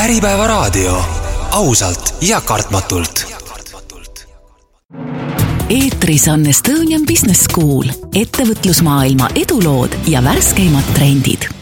Äripäevaraadio, 0.00 1.02
ausalt 1.50 2.14
ja 2.20 2.40
kartmatult. 2.40 3.26
eetris 5.70 6.28
on 6.28 6.46
Estonian 6.46 7.02
Business 7.06 7.44
School, 7.44 7.84
ettevõtlusmaailma 8.14 9.28
edulood 9.36 9.92
ja 10.06 10.24
värskeimad 10.24 10.94
trendid 10.94 11.59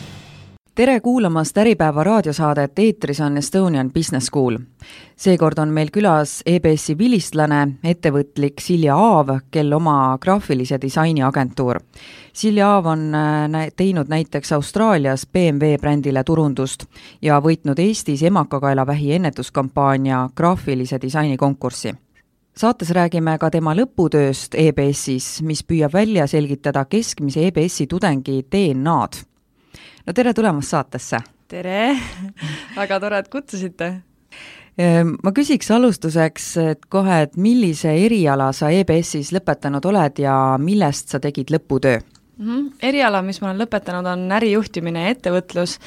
tere 0.79 1.01
kuulamast 1.01 1.59
Äripäeva 1.59 2.05
raadiosaadet, 2.05 2.79
eetris 2.79 3.21
on 3.21 3.37
Estonian 3.37 3.91
Business 3.93 4.27
School. 4.27 4.59
seekord 5.17 5.59
on 5.59 5.69
meil 5.69 5.89
külas 5.91 6.43
EBS-i 6.47 6.95
vilistlane, 6.99 7.81
ettevõtlik 7.83 8.63
Silja 8.63 8.95
Aav, 8.95 9.33
kel 9.51 9.73
oma 9.75 10.19
graafilise 10.23 10.79
disaini 10.81 11.23
agentuur. 11.23 11.81
Silja 12.33 12.69
Aav 12.77 12.87
on 12.87 13.03
äh, 13.15 13.67
teinud 13.77 14.07
näiteks 14.09 14.53
Austraalias 14.53 15.27
BMW 15.27 15.81
brändile 15.81 16.23
turundust 16.25 16.85
ja 17.23 17.41
võitnud 17.43 17.79
Eestis 17.83 18.23
emakakaelavähi 18.23 19.13
ennetuskampaania 19.19 20.29
graafilise 20.37 21.01
disaini 21.03 21.37
konkurssi 21.37 21.95
saates 22.59 22.91
räägime 22.91 23.37
ka 23.39 23.51
tema 23.51 23.75
lõputööst 23.75 24.55
EBS-is, 24.59 25.43
mis 25.43 25.63
püüab 25.63 25.93
välja 25.95 26.27
selgitada 26.27 26.85
keskmise 26.85 27.47
EBS-i 27.51 27.87
tudengi 27.87 28.45
DNA-d 28.51 29.28
no 30.09 30.15
tere 30.17 30.33
tulemast 30.33 30.73
saatesse! 30.73 31.21
tere 31.49 31.81
väga 32.79 32.97
tore, 33.01 33.19
et 33.21 33.29
kutsusite! 33.33 33.89
Ehm, 34.79 35.17
ma 35.25 35.33
küsiks 35.37 35.69
alustuseks, 35.75 36.47
et 36.63 36.87
kohe, 36.89 37.25
et 37.27 37.37
millise 37.37 37.93
eriala 38.07 38.49
sa 38.57 38.71
EBS-is 38.73 39.35
lõpetanud 39.37 39.85
oled 39.91 40.23
ja 40.23 40.39
millest 40.63 41.13
sa 41.13 41.21
tegid 41.21 41.53
lõputöö? 41.53 42.01
Mm 42.39 42.47
-hmm. 42.47 42.67
eriala, 42.89 43.23
mis 43.23 43.41
ma 43.43 43.51
olen 43.51 43.61
lõpetanud, 43.67 44.07
on 44.07 44.33
ärijuhtimine 44.33 45.05
ja 45.05 45.13
ettevõtlus 45.13 45.79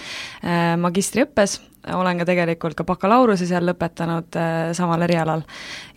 äh, 0.44 0.78
magistriõppes, 0.78 1.62
olen 1.96 2.18
ka 2.18 2.26
tegelikult 2.26 2.76
ka 2.76 2.84
bakalaureuse 2.84 3.48
seal 3.48 3.66
lõpetanud 3.66 4.38
äh, 4.38 4.74
samal 4.78 5.02
erialal 5.02 5.42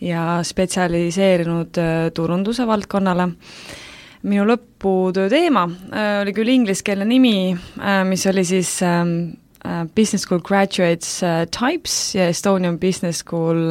ja 0.01 0.39
spetsialiseerinud 0.43 1.77
äh, 1.77 2.11
turunduse 2.13 2.65
valdkonnale 2.67 3.23
äh, 3.23 3.84
minu 4.25 4.45
lõputöö 4.49 5.29
teema 5.31 5.65
äh, 5.93 6.21
oli 6.23 6.33
küll 6.35 6.51
ingliskeelne 6.53 7.07
nimi, 7.07 7.55
äh, 7.79 8.01
mis 8.07 8.25
oli 8.29 8.45
siis 8.47 8.77
ähm, 8.85 9.35
äh, 9.65 9.83
Business 9.95 10.25
School 10.25 10.41
Graduates 10.45 11.19
Types 11.53 12.15
ja 12.15 12.29
Estonian 12.33 12.79
Business 12.79 13.23
School 13.23 13.69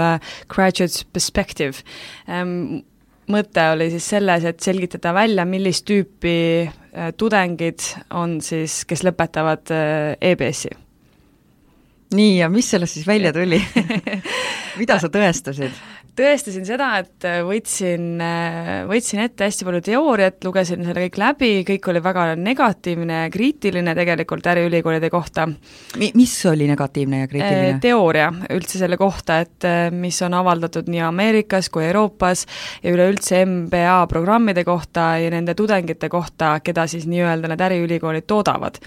Graduates 0.48 1.04
Perspective. 1.04 1.82
Ähm, 2.28 2.84
mõte 3.30 3.66
oli 3.72 3.90
siis 3.94 4.08
selles, 4.14 4.44
et 4.44 4.60
selgitada 4.60 5.14
välja, 5.16 5.46
millist 5.48 5.86
tüüpi 5.88 6.70
tudengid 7.18 7.82
on 8.14 8.36
siis, 8.44 8.84
kes 8.86 9.02
lõpetavad 9.02 9.72
EBS-i 10.22 10.83
nii, 12.14 12.38
ja 12.42 12.50
mis 12.52 12.70
sellest 12.74 12.98
siis 12.98 13.06
välja 13.08 13.32
tuli 13.34 13.60
mida 14.80 14.98
sa 15.02 15.10
tõestasid? 15.12 15.74
tõestasin 16.14 16.62
seda, 16.66 16.88
et 17.02 17.24
äh, 17.26 17.40
võtsin, 17.42 18.04
äh, 18.22 18.84
võtsin 18.86 19.24
ette 19.24 19.48
hästi 19.48 19.66
palju 19.66 19.80
teooriat, 19.82 20.36
lugesin 20.46 20.84
selle 20.86 21.06
kõik 21.08 21.16
läbi, 21.18 21.48
kõik 21.66 21.88
oli 21.90 22.02
väga 22.04 22.26
negatiivne 22.38 23.16
ja 23.24 23.32
kriitiline 23.34 23.96
tegelikult 23.98 24.46
äriülikoolide 24.52 25.10
kohta. 25.10 25.48
Mi-, 25.98 26.12
mis 26.14 26.34
oli 26.50 26.68
negatiivne 26.70 27.24
ja 27.24 27.30
kriitiline? 27.30 27.72
Äh, 27.74 27.80
teooria 27.82 28.28
üldse 28.54 28.78
selle 28.78 28.98
kohta, 29.00 29.40
et 29.42 29.66
mis 29.94 30.20
on 30.22 30.38
avaldatud 30.38 30.90
nii 30.92 31.02
Ameerikas 31.08 31.70
kui 31.74 31.86
Euroopas 31.88 32.44
ja 32.84 32.94
üleüldse 32.94 33.42
MBA 33.48 34.04
programmide 34.10 34.62
kohta 34.66 35.14
ja 35.18 35.34
nende 35.34 35.56
tudengite 35.58 36.12
kohta, 36.12 36.60
keda 36.62 36.86
siis 36.90 37.08
nii-öelda 37.10 37.50
need 37.50 37.66
äriülikoolid 37.70 38.30
toodavad. 38.30 38.78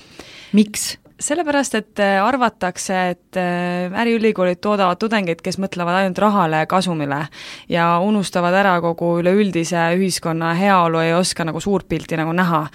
miks? 0.55 0.93
Sellepärast, 1.19 1.75
et 1.75 1.99
äh, 1.99 2.17
arvatakse, 2.21 2.97
et 3.13 3.37
äh, 3.39 3.89
äriülikoolid 4.01 4.59
toodavad 4.61 4.99
tudengeid, 5.01 5.41
kes 5.45 5.57
mõtlevad 5.61 6.01
ainult 6.01 6.19
rahale 6.21 6.61
ja 6.61 6.69
kasumile 6.69 7.21
ja 7.73 7.87
unustavad 8.05 8.55
ära 8.57 8.75
kogu 8.83 9.15
üleüldise 9.23 9.87
ühiskonna 9.97 10.53
heaolu, 10.57 11.01
ei 11.01 11.15
oska 11.17 11.45
nagu 11.47 11.61
suurt 11.63 11.87
pilti 11.89 12.19
nagu 12.19 12.35
näha. 12.37 12.65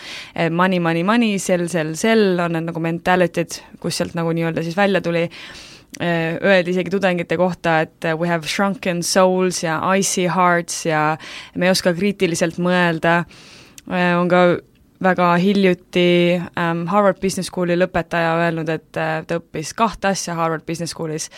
Money, 0.51 0.81
money, 0.83 1.05
money, 1.07 1.39
sell, 1.43 1.69
sell, 1.71 1.95
sell 1.99 2.41
on 2.43 2.57
need 2.57 2.67
nagu 2.71 2.83
mentality'd, 2.83 3.61
kus 3.83 4.01
sealt 4.01 4.19
nagu 4.19 4.35
nii-öelda 4.35 4.65
siis 4.67 4.77
välja 4.79 5.03
tuli 5.05 5.29
äh, 5.29 6.35
öeldi 6.43 6.75
isegi 6.75 6.91
tudengite 6.91 7.39
kohta, 7.39 7.79
et 7.87 8.11
we 8.19 8.31
have 8.31 8.49
shrunken 8.49 9.05
souls 9.07 9.63
ja 9.63 9.79
icy 9.95 10.27
hearts 10.35 10.83
ja 10.89 11.13
me 11.55 11.71
ei 11.71 11.77
oska 11.77 11.95
kriitiliselt 11.95 12.59
mõelda, 12.63 13.23
on 13.93 14.29
ka 14.31 14.45
väga 15.03 15.29
hiljuti 15.43 16.07
ähm, 16.59 16.85
Harvard 16.91 17.21
Business 17.23 17.51
Schooli 17.51 17.77
lõpetaja 17.79 18.35
öelnud, 18.41 18.69
et 18.73 18.99
äh, 19.01 19.23
ta 19.27 19.39
õppis 19.41 19.73
kahte 19.79 20.13
asja 20.13 20.37
Harvard 20.39 20.67
Business 20.69 20.95
Schoolis. 20.95 21.29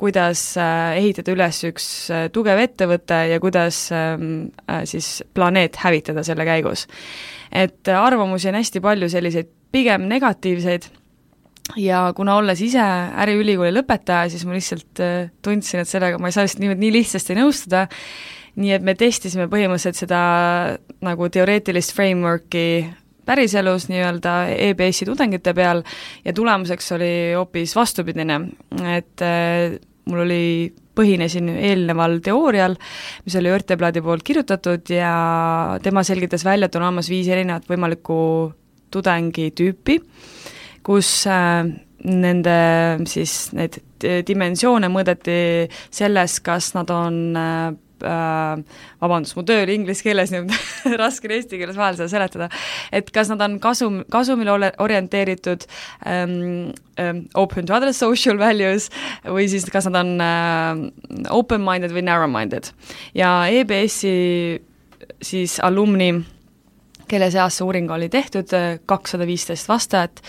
kuidas 0.00 0.42
äh, 0.60 0.98
ehitada 1.00 1.32
üles 1.34 1.62
üks 1.68 1.86
äh, 2.12 2.26
tugev 2.32 2.60
ettevõte 2.62 3.20
ja 3.30 3.40
kuidas 3.40 3.86
ähm, 3.92 4.50
äh, 4.68 4.84
siis 4.88 5.22
planeet 5.34 5.80
hävitada 5.84 6.24
selle 6.24 6.44
käigus. 6.44 6.86
et 7.52 7.88
äh, 7.88 8.00
arvamusi 8.00 8.48
on 8.48 8.60
hästi 8.60 8.80
palju 8.84 9.08
selliseid 9.08 9.50
pigem 9.72 10.08
negatiivseid 10.08 10.90
ja 11.76 12.12
kuna 12.16 12.36
olles 12.36 12.60
ise 12.62 12.82
äriülikooli 13.24 13.72
lõpetaja, 13.74 14.28
siis 14.32 14.44
ma 14.46 14.56
lihtsalt 14.56 15.00
äh, 15.02 15.30
tundsin, 15.42 15.82
et 15.82 15.90
sellega 15.90 16.20
ma 16.20 16.28
ei 16.28 16.36
saa 16.36 16.46
vist 16.46 16.60
niimoodi 16.60 16.84
nii 16.84 16.96
lihtsasti 16.98 17.38
nõustuda, 17.38 17.86
nii 18.60 18.74
et 18.76 18.84
me 18.86 18.94
testisime 18.98 19.48
põhimõtteliselt 19.50 20.04
seda 20.04 20.20
nagu 21.04 21.30
teoreetilist 21.32 21.94
framework'i 21.96 22.66
päriselus 23.26 23.88
nii-öelda 23.90 24.34
EBS-i 24.70 25.08
tudengite 25.08 25.54
peal 25.56 25.82
ja 26.24 26.32
tulemuseks 26.36 26.92
oli 26.96 27.12
hoopis 27.36 27.74
vastupidine, 27.76 28.40
et 28.96 29.24
äh, 29.24 29.76
mul 30.10 30.24
oli, 30.26 30.44
põhinesin 30.94 31.48
eelneval 31.50 32.20
teoorial, 32.22 32.76
mis 33.26 33.34
oli 33.40 33.50
Örtebladi 33.50 34.02
poolt 34.04 34.22
kirjutatud 34.26 34.90
ja 34.94 35.14
tema 35.82 36.04
selgitas 36.06 36.44
välja, 36.46 36.68
et 36.68 36.76
on 36.78 36.86
olemas 36.86 37.10
viis 37.10 37.28
erinevat 37.28 37.66
võimalikku 37.70 38.18
tudengitüüpi, 38.94 39.98
kus 40.86 41.10
äh, 41.26 41.64
nende 42.04 42.58
siis 43.10 43.48
neid 43.56 43.80
dimensioone 44.28 44.90
mõõdeti 44.92 45.36
selles, 45.88 46.38
kas 46.44 46.74
nad 46.76 46.90
on 46.92 47.16
äh, 48.02 48.54
äh, 48.54 48.62
vabandust, 49.02 49.36
mu 49.38 49.44
töö 49.46 49.64
oli 49.64 49.76
inglise 49.78 50.04
keeles, 50.06 50.32
nii 50.32 50.44
et 50.44 50.98
raske 51.02 51.28
on 51.28 51.36
eesti 51.36 51.60
keeles 51.60 51.78
vahel 51.78 51.98
seda 51.98 52.10
seletada, 52.12 52.48
et 52.94 53.10
kas 53.14 53.30
nad 53.32 53.42
on 53.44 53.58
kasum, 53.62 54.02
kasumile 54.12 54.54
ole, 54.54 54.70
orienteeritud 54.82 55.66
ähm, 56.10 56.74
ähm, 57.00 57.24
open 57.34 57.66
to 57.68 57.76
other 57.76 57.94
social 57.96 58.38
values 58.40 58.90
või 59.24 59.48
siis 59.52 59.66
kas 59.72 59.88
nad 59.90 60.00
on 60.02 60.14
äh, 60.24 60.84
open-minded 61.34 61.94
või 61.94 62.06
narrow-minded. 62.08 62.72
ja 63.16 63.36
EBS-i 63.52 64.14
siis 65.24 65.58
alumni 65.64 66.12
kelle 67.08 67.28
seas 67.28 67.58
see 67.58 67.66
uuring 67.66 67.90
oli 67.92 68.08
tehtud, 68.08 68.48
kakssada 68.88 69.26
viisteist 69.28 69.68
vastajat, 69.68 70.22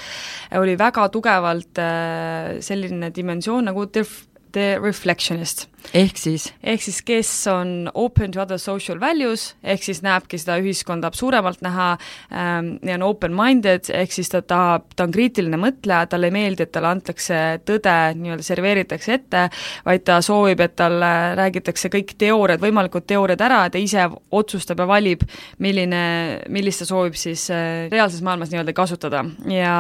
oli 0.60 0.76
väga 0.78 1.08
tugevalt 1.14 1.80
äh, 1.80 2.58
selline 2.66 3.14
dimensioon 3.16 3.72
nagu 3.72 3.88
def-, 3.88 4.26
the 4.56 4.76
reflectionist. 4.82 5.68
ehk 5.94 6.18
siis? 6.18 6.48
ehk 6.66 6.82
siis, 6.82 7.02
kes 7.06 7.30
on 7.52 7.90
open 7.94 8.32
to 8.34 8.42
other 8.42 8.58
social 8.62 8.98
values, 9.00 9.52
ehk 9.64 9.84
siis 9.86 10.02
näebki 10.06 10.40
seda 10.42 10.58
ühiskonda 10.62 11.12
suuremalt 11.14 11.62
näha 11.66 11.92
ähm, 12.32 12.72
ja 12.86 12.96
on 12.98 13.06
open-minded, 13.06 13.92
ehk 13.94 14.16
siis 14.16 14.32
ta 14.34 14.42
tahab, 14.42 14.88
ta 14.96 15.06
on 15.06 15.14
kriitiline 15.14 15.60
mõtleja, 15.62 16.08
talle 16.10 16.32
ei 16.32 16.36
meeldi, 16.36 16.66
et 16.66 16.74
talle 16.74 16.90
antakse 16.90 17.42
tõde, 17.68 17.94
nii-öelda 18.22 18.48
serveeritakse 18.48 19.14
ette, 19.20 19.46
vaid 19.86 20.08
ta 20.08 20.18
soovib, 20.26 20.64
et 20.66 20.76
talle 20.80 21.12
räägitakse 21.38 21.92
kõik 21.94 22.16
teooriad, 22.18 22.64
võimalikud 22.64 23.06
teooriad 23.06 23.46
ära, 23.46 23.62
ta 23.70 23.82
ise 23.82 24.08
otsustab 24.34 24.82
ja 24.82 24.90
valib, 24.90 25.28
milline, 25.62 26.04
millist 26.50 26.82
ta 26.82 26.90
soovib 26.90 27.20
siis 27.20 27.46
äh, 27.54 27.86
reaalses 27.94 28.26
maailmas 28.26 28.54
nii-öelda 28.54 28.74
kasutada 28.76 29.22
ja 29.52 29.78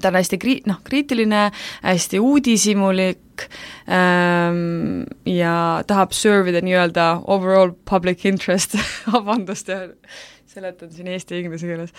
ta 0.00 0.10
on 0.10 0.18
hästi 0.20 0.40
kri-, 0.42 0.60
noh, 0.68 0.80
kriitiline, 0.86 1.48
hästi 1.84 2.20
uudishimulik 2.22 3.48
ähm, 3.88 5.04
ja 5.28 5.56
tahab 5.88 6.14
serve 6.16 6.52
ida 6.52 6.62
nii-öelda 6.64 7.08
overall 7.30 7.74
public 7.88 8.24
interest 8.28 8.78
vabandust, 9.12 9.70
seletan 10.54 10.92
siin 10.94 11.08
eesti 11.10 11.34
ja 11.34 11.42
inglise 11.42 11.68
keeles 11.68 11.94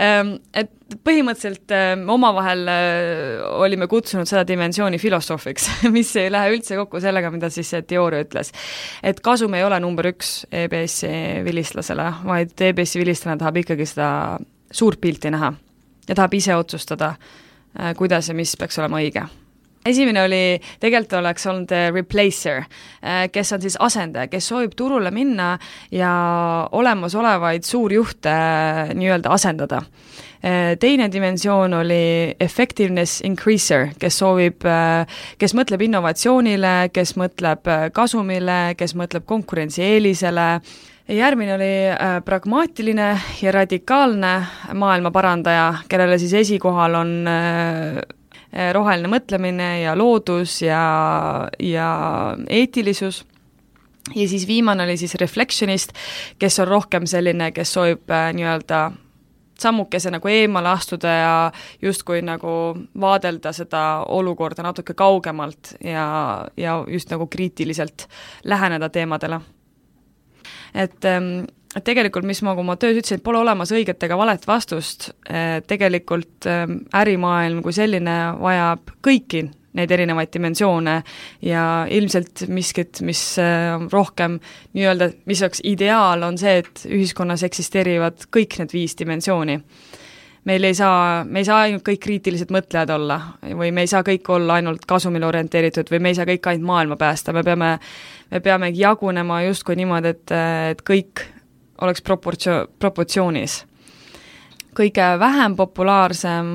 ähm,. 0.00 0.38
Et 0.56 0.70
põhimõtteliselt 1.06 1.72
ähm, 1.76 2.06
omavahel 2.10 2.64
äh, 2.72 3.42
olime 3.60 3.86
kutsunud 3.90 4.28
seda 4.28 4.42
dimensiooni 4.48 4.98
filosoofiks 4.98 5.68
mis 5.96 6.12
ei 6.20 6.32
lähe 6.32 6.54
üldse 6.56 6.78
kokku 6.80 7.02
sellega, 7.02 7.32
mida 7.34 7.50
siis 7.52 7.70
see 7.74 7.84
teooria 7.86 8.24
ütles. 8.24 8.54
et 9.02 9.20
kasum 9.24 9.54
ei 9.58 9.66
ole 9.66 9.80
number 9.84 10.10
üks 10.10 10.40
EBS-i 10.50 11.44
vilistlasele, 11.46 12.08
vaid 12.24 12.68
EBS-i 12.70 13.04
vilistlane 13.04 13.40
tahab 13.40 13.60
ikkagi 13.62 13.88
seda 13.88 14.10
suurt 14.72 15.00
pilti 15.02 15.32
näha 15.34 15.52
ja 16.10 16.18
tahab 16.18 16.34
ise 16.34 16.56
otsustada, 16.56 17.14
äh, 17.78 17.94
kuidas 17.96 18.28
ja 18.28 18.34
mis 18.34 18.56
peaks 18.58 18.78
olema 18.82 19.00
õige 19.00 19.28
esimene 19.86 20.20
oli, 20.26 20.40
tegelikult 20.76 21.14
oleks 21.22 21.46
olnud 21.48 21.70
äh, 21.72 21.86
replacer, 21.94 22.66
äh, 23.00 23.22
kes 23.32 23.54
on 23.56 23.62
siis 23.62 23.78
asendaja, 23.80 24.28
kes 24.28 24.50
soovib 24.50 24.74
turule 24.76 25.08
minna 25.14 25.54
ja 25.94 26.10
olemasolevaid 26.76 27.64
suurjuhte 27.64 28.34
nii-öelda 28.94 29.32
asendada. 29.32 29.82
teine 30.80 31.10
dimensioon 31.12 31.74
oli 31.74 32.34
effectiveness 32.40 33.20
increaser, 33.20 33.90
kes 34.00 34.18
soovib, 34.18 34.64
kes 35.38 35.54
mõtleb 35.54 35.82
innovatsioonile, 35.84 36.88
kes 36.92 37.12
mõtleb 37.20 37.68
kasumile, 37.92 38.74
kes 38.76 38.94
mõtleb 38.96 39.26
konkurentsieelisele, 39.28 40.46
järgmine 41.10 41.54
oli 41.54 41.88
äh, 41.90 42.24
pragmaatiline 42.24 43.20
ja 43.42 43.52
radikaalne 43.52 44.46
maailma 44.74 45.10
parandaja, 45.10 45.74
kellele 45.88 46.18
siis 46.18 46.34
esikohal 46.34 46.94
on 46.94 47.12
äh, 47.28 48.72
roheline 48.72 49.10
mõtlemine 49.10 49.70
ja 49.82 49.96
loodus 49.98 50.60
ja, 50.62 51.48
ja 51.58 51.90
eetilisus. 52.48 53.24
Ja 54.14 54.28
siis 54.28 54.46
viimane 54.46 54.84
oli 54.84 54.96
siis 54.96 55.14
reflectionist, 55.14 55.92
kes 56.38 56.58
on 56.58 56.68
rohkem 56.68 57.06
selline, 57.06 57.52
kes 57.52 57.72
soovib 57.76 58.10
äh, 58.10 58.30
nii-öelda 58.34 58.90
sammukese 59.60 60.10
nagu 60.10 60.28
eemale 60.28 60.70
astuda 60.72 61.08
ja 61.12 61.32
justkui 61.82 62.22
nagu 62.24 62.52
vaadelda 63.00 63.52
seda 63.52 63.82
olukorda 64.08 64.64
natuke 64.64 64.94
kaugemalt 64.96 65.74
ja, 65.84 66.06
ja 66.56 66.84
just 66.88 67.12
nagu 67.12 67.26
kriitiliselt 67.26 68.08
läheneda 68.44 68.88
teemadele 68.88 69.40
et 70.74 71.08
ähm, 71.08 71.46
et 71.70 71.84
tegelikult, 71.86 72.26
mis 72.26 72.40
ma 72.42 72.56
oma 72.58 72.74
töös 72.80 72.96
ütlesin, 72.98 73.20
et 73.20 73.22
pole 73.22 73.38
olemas 73.38 73.70
õiget 73.70 74.02
ega 74.02 74.16
valet 74.18 74.42
vastust, 74.42 75.12
tegelikult 75.70 76.48
ähm, 76.50 76.80
ärimaailm 76.98 77.60
kui 77.62 77.74
selline 77.76 78.16
vajab 78.40 78.90
kõiki 79.06 79.44
neid 79.78 79.92
erinevaid 79.94 80.32
dimensioone 80.34 80.96
ja 81.46 81.64
ilmselt 81.90 82.44
miskit, 82.50 83.02
mis 83.06 83.22
äh, 83.38 83.78
rohkem 83.92 84.40
nii-öelda, 84.74 85.12
mis 85.30 85.42
oleks 85.46 85.62
ideaal, 85.66 86.24
on 86.26 86.38
see, 86.40 86.60
et 86.64 86.84
ühiskonnas 86.90 87.44
eksisteerivad 87.46 88.26
kõik 88.34 88.58
need 88.60 88.74
viis 88.74 88.98
dimensiooni. 88.98 89.60
Meil 90.48 90.64
ei 90.64 90.74
saa, 90.74 91.22
me 91.28 91.42
ei 91.42 91.46
saa 91.46 91.66
ainult 91.66 91.84
kõik 91.84 92.00
kriitilised 92.00 92.50
mõtlejad 92.50 92.90
olla 92.94 93.18
või 93.60 93.74
me 93.76 93.84
ei 93.84 93.90
saa 93.90 94.00
kõik 94.02 94.26
olla 94.32 94.56
ainult 94.56 94.86
kasumile 94.88 95.28
orienteeritud 95.28 95.92
või 95.92 96.00
me 96.00 96.10
ei 96.10 96.16
saa 96.16 96.26
kõik 96.26 96.48
ainult 96.48 96.66
maailma 96.66 96.96
päästa, 96.98 97.34
me 97.36 97.44
peame, 97.44 97.74
me 98.30 98.40
peame 98.40 98.70
jagunema 98.74 99.42
justkui 99.46 99.76
niimoodi, 99.80 100.14
et, 100.14 100.32
et 100.72 100.84
kõik 100.86 101.24
oleks 101.84 102.04
proportsio-, 102.06 102.66
proportsioonis. 102.78 103.64
kõige 104.76 105.06
vähem 105.18 105.56
populaarsem 105.58 106.50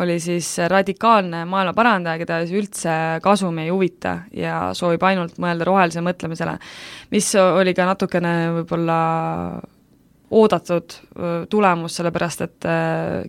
oli 0.00 0.16
siis 0.20 0.48
radikaalne 0.68 1.44
maailma 1.44 1.74
parandaja, 1.76 2.18
keda 2.18 2.40
üldse 2.48 2.94
kasum 3.22 3.58
ei 3.58 3.68
huvita 3.68 4.22
ja 4.32 4.70
soovib 4.74 5.02
ainult 5.04 5.36
mõelda 5.38 5.68
rohelisele 5.68 6.06
mõtlemisele, 6.08 6.56
mis 7.12 7.34
oli 7.36 7.74
ka 7.74 7.86
natukene 7.90 8.34
võib-olla 8.58 8.98
oodatud 10.34 10.96
tulemus, 11.50 11.96
sellepärast 11.98 12.44
et 12.46 12.68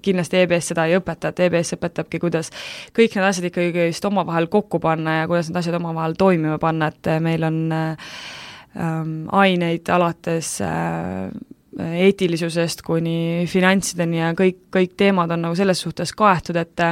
kindlasti 0.05 0.39
EBS 0.41 0.71
seda 0.71 0.87
ei 0.89 0.97
õpeta, 0.97 1.29
et 1.29 1.41
EBS 1.45 1.75
õpetabki, 1.77 2.19
kuidas 2.23 2.49
kõik 2.95 3.17
need 3.17 3.27
asjad 3.27 3.49
ikkagi 3.51 3.89
just 3.91 4.07
omavahel 4.09 4.49
kokku 4.51 4.79
panna 4.83 5.19
ja 5.21 5.27
kuidas 5.29 5.51
need 5.51 5.59
asjad 5.61 5.77
omavahel 5.77 6.17
toimima 6.17 6.57
panna, 6.61 6.89
et 6.89 7.11
meil 7.21 7.45
on 7.45 7.59
ähm, 7.75 9.13
aineid 9.37 9.91
alates 9.93 10.55
äh, 10.65 11.29
eetilisusest 11.75 12.81
kuni 12.85 13.45
finantsideni 13.51 14.19
ja 14.21 14.33
kõik, 14.37 14.65
kõik 14.73 14.95
teemad 14.97 15.31
on 15.35 15.47
nagu 15.47 15.57
selles 15.57 15.81
suhtes 15.83 16.13
kaetud, 16.15 16.59
et 16.59 16.83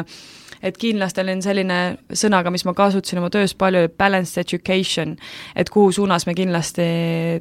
et 0.63 0.77
kindlasti 0.79 1.19
on 1.19 1.41
selline 1.43 1.77
sõna 2.15 2.39
ka, 2.43 2.51
mis 2.53 2.63
ma 2.63 2.71
kasutasin 2.77 3.19
oma 3.19 3.29
töös 3.33 3.51
palju, 3.59 3.89
balanced 3.99 4.39
education, 4.45 5.17
et 5.59 5.69
kuhu 5.69 5.91
suunas 5.91 6.23
me 6.25 6.35
kindlasti 6.37 6.85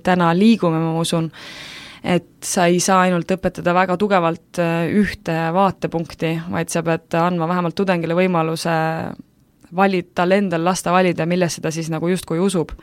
täna 0.02 0.32
liigume, 0.34 0.80
ma 0.82 0.96
usun 0.98 1.30
et 2.02 2.26
sa 2.42 2.66
ei 2.66 2.80
saa 2.82 3.04
ainult 3.06 3.30
õpetada 3.30 3.74
väga 3.76 3.96
tugevalt 4.00 4.58
äh, 4.60 4.90
ühte 4.98 5.36
vaatepunkti, 5.54 6.34
vaid 6.50 6.72
sa 6.72 6.82
pead 6.86 7.14
andma 7.18 7.46
vähemalt 7.50 7.76
tudengile 7.78 8.16
võimaluse 8.18 8.74
valida, 9.76 10.08
tal 10.20 10.34
endal 10.34 10.66
lasta 10.66 10.92
valida, 10.92 11.26
millesse 11.30 11.62
ta 11.62 11.70
siis 11.74 11.90
nagu 11.92 12.10
justkui 12.10 12.42
usub. 12.42 12.74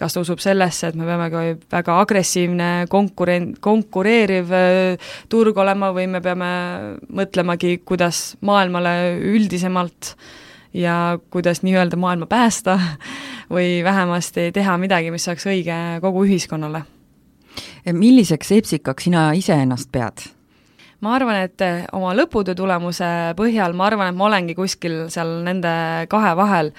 kas 0.00 0.14
ta 0.14 0.22
usub 0.22 0.40
sellesse, 0.40 0.88
et 0.88 0.94
me 0.96 1.04
peamegi 1.04 1.58
väga 1.72 1.98
agressiivne, 2.00 2.68
konkurent, 2.88 3.58
konkureeriv 3.60 4.52
äh, 4.56 5.10
turg 5.28 5.56
olema 5.58 5.90
või 5.96 6.06
me 6.08 6.20
peame 6.24 6.52
mõtlemagi, 7.08 7.80
kuidas 7.84 8.36
maailmale 8.40 9.18
üldisemalt 9.20 10.14
ja 10.72 11.18
kuidas 11.30 11.60
nii-öelda 11.64 11.96
maailma 12.00 12.28
päästa 12.30 12.78
või 13.54 13.82
vähemasti 13.84 14.50
teha 14.52 14.78
midagi, 14.80 15.12
mis 15.12 15.28
oleks 15.28 15.48
õige 15.48 15.76
kogu 16.00 16.24
ühiskonnale 16.28 16.84
milliseks 17.92 18.52
sepsikaks 18.54 19.08
sina 19.08 19.30
iseennast 19.36 19.90
pead? 19.92 20.28
ma 21.00 21.14
arvan, 21.16 21.44
et 21.46 21.62
eh, 21.64 21.84
oma 21.96 22.12
lõputöö 22.16 22.56
tulemuse 22.56 23.10
põhjal 23.38 23.76
ma 23.76 23.88
arvan, 23.88 24.12
et 24.12 24.18
ma 24.18 24.26
olengi 24.28 24.56
kuskil 24.58 25.06
seal 25.12 25.38
nende 25.46 25.70
kahe 26.12 26.34
vahel 26.36 26.74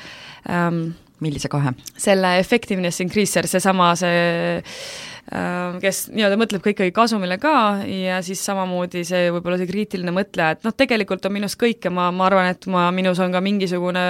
ähm,. 0.49 0.91
millise 1.21 1.49
kahe? 1.49 1.73
selle 1.97 2.37
effectiveness 2.39 3.01
increaser, 3.01 3.49
seesama 3.49 3.93
see, 3.97 4.61
see 4.61 5.37
ähm, 5.37 5.77
kes 5.81 6.05
nii-öelda 6.13 6.37
mõtleb 6.39 6.63
ka 6.63 6.73
ikkagi 6.73 6.93
kasumile 6.95 7.37
ka 7.41 7.53
ja 7.85 8.21
siis 8.25 8.41
samamoodi 8.45 9.03
see 9.07 9.29
võib-olla 9.33 9.59
see 9.61 9.69
kriitiline 9.69 10.13
mõtleja, 10.15 10.57
et 10.57 10.65
noh, 10.67 10.75
tegelikult 10.77 11.25
on 11.27 11.35
minus 11.37 11.57
kõike, 11.59 11.91
ma, 11.93 12.09
ma 12.15 12.27
arvan, 12.29 12.51
et 12.53 12.67
ma, 12.71 12.87
minus 12.95 13.21
on 13.23 13.33
ka 13.33 13.41
mingisugune 13.43 14.05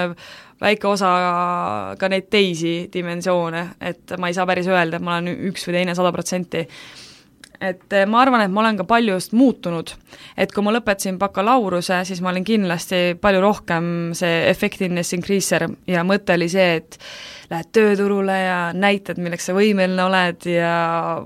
väike 0.62 0.88
osa 0.88 1.12
ka 1.98 2.10
neid 2.10 2.28
teisi 2.32 2.74
dimensioone, 2.92 3.66
et 3.80 4.16
ma 4.18 4.30
ei 4.30 4.36
saa 4.36 4.48
päris 4.48 4.68
öelda, 4.70 4.98
et 4.98 5.06
ma 5.06 5.18
olen 5.18 5.48
üks 5.50 5.66
või 5.68 5.80
teine 5.80 5.96
sada 5.98 6.12
protsenti. 6.14 6.66
et 7.62 7.94
eh, 7.94 8.06
ma 8.10 8.18
arvan, 8.18 8.42
et 8.42 8.50
ma 8.50 8.58
olen 8.64 8.80
ka 8.80 8.84
palju 8.84 9.14
just 9.14 9.32
muutunud. 9.32 9.92
et 10.36 10.52
kui 10.52 10.64
ma 10.64 10.72
lõpetasin 10.74 11.18
bakalaureuse, 11.18 12.04
siis 12.04 12.20
ma 12.20 12.30
olin 12.30 12.44
kindlasti 12.44 13.18
palju 13.20 13.40
rohkem 13.40 13.84
see 14.18 14.48
effectiveness 14.50 15.12
increaser 15.12 15.68
ja 15.86 16.02
mõte 16.02 16.34
oli 16.34 16.48
see, 16.48 16.76
et 16.76 16.98
lähed 17.52 17.68
tööturule 17.74 18.36
ja 18.38 18.58
näitad, 18.74 19.18
milleks 19.20 19.46
sa 19.46 19.54
võimeline 19.56 20.06
oled 20.06 20.46
ja 20.48 20.72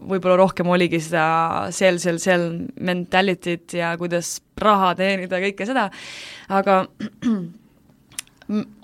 võib-olla 0.01 0.37
rohkem 0.41 0.69
oligi 0.69 1.01
seda 1.01 1.69
sell, 1.71 2.01
sell, 2.03 2.19
sell 2.19 2.49
mentality't 2.81 3.77
ja 3.79 3.93
kuidas 4.01 4.41
raha 4.61 4.95
teenida, 4.99 5.41
kõike 5.45 5.69
seda, 5.69 5.91
aga 6.49 6.83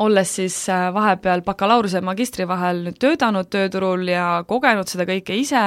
olles 0.03 0.35
siis 0.37 0.57
äh, 0.69 0.89
vahepeal 0.95 1.43
bakalaureuse 1.47 2.01
ja 2.01 2.05
magistri 2.05 2.47
vahel 2.49 2.83
nüüd 2.89 2.99
töötanud 3.03 3.51
tööturul 3.53 4.09
ja 4.11 4.43
kogenud 4.49 4.91
seda 4.91 5.07
kõike 5.07 5.37
ise, 5.39 5.63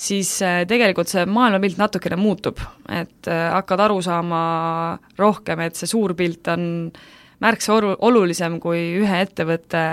siis 0.00 0.34
äh, 0.44 0.62
tegelikult 0.68 1.08
see 1.08 1.24
maailmapilt 1.28 1.80
natukene 1.80 2.18
muutub, 2.20 2.60
et 2.92 3.30
äh, 3.30 3.46
hakkad 3.54 3.86
aru 3.86 4.00
saama 4.04 4.42
rohkem, 5.18 5.64
et 5.64 5.80
see 5.80 5.88
suur 5.88 6.14
pilt 6.18 6.52
on 6.52 6.64
märksa 7.40 7.78
olu-, 7.78 7.96
olulisem 8.10 8.58
kui 8.60 8.82
ühe 9.00 9.22
ettevõtte 9.24 9.84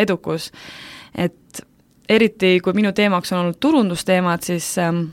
edukus. 0.00 0.50
et 1.14 1.64
eriti, 2.08 2.58
kui 2.64 2.74
minu 2.74 2.92
teemaks 2.96 3.32
on 3.32 3.44
olnud 3.44 3.60
turundusteemad, 3.60 4.42
siis 4.42 4.72
ähm, 4.82 5.10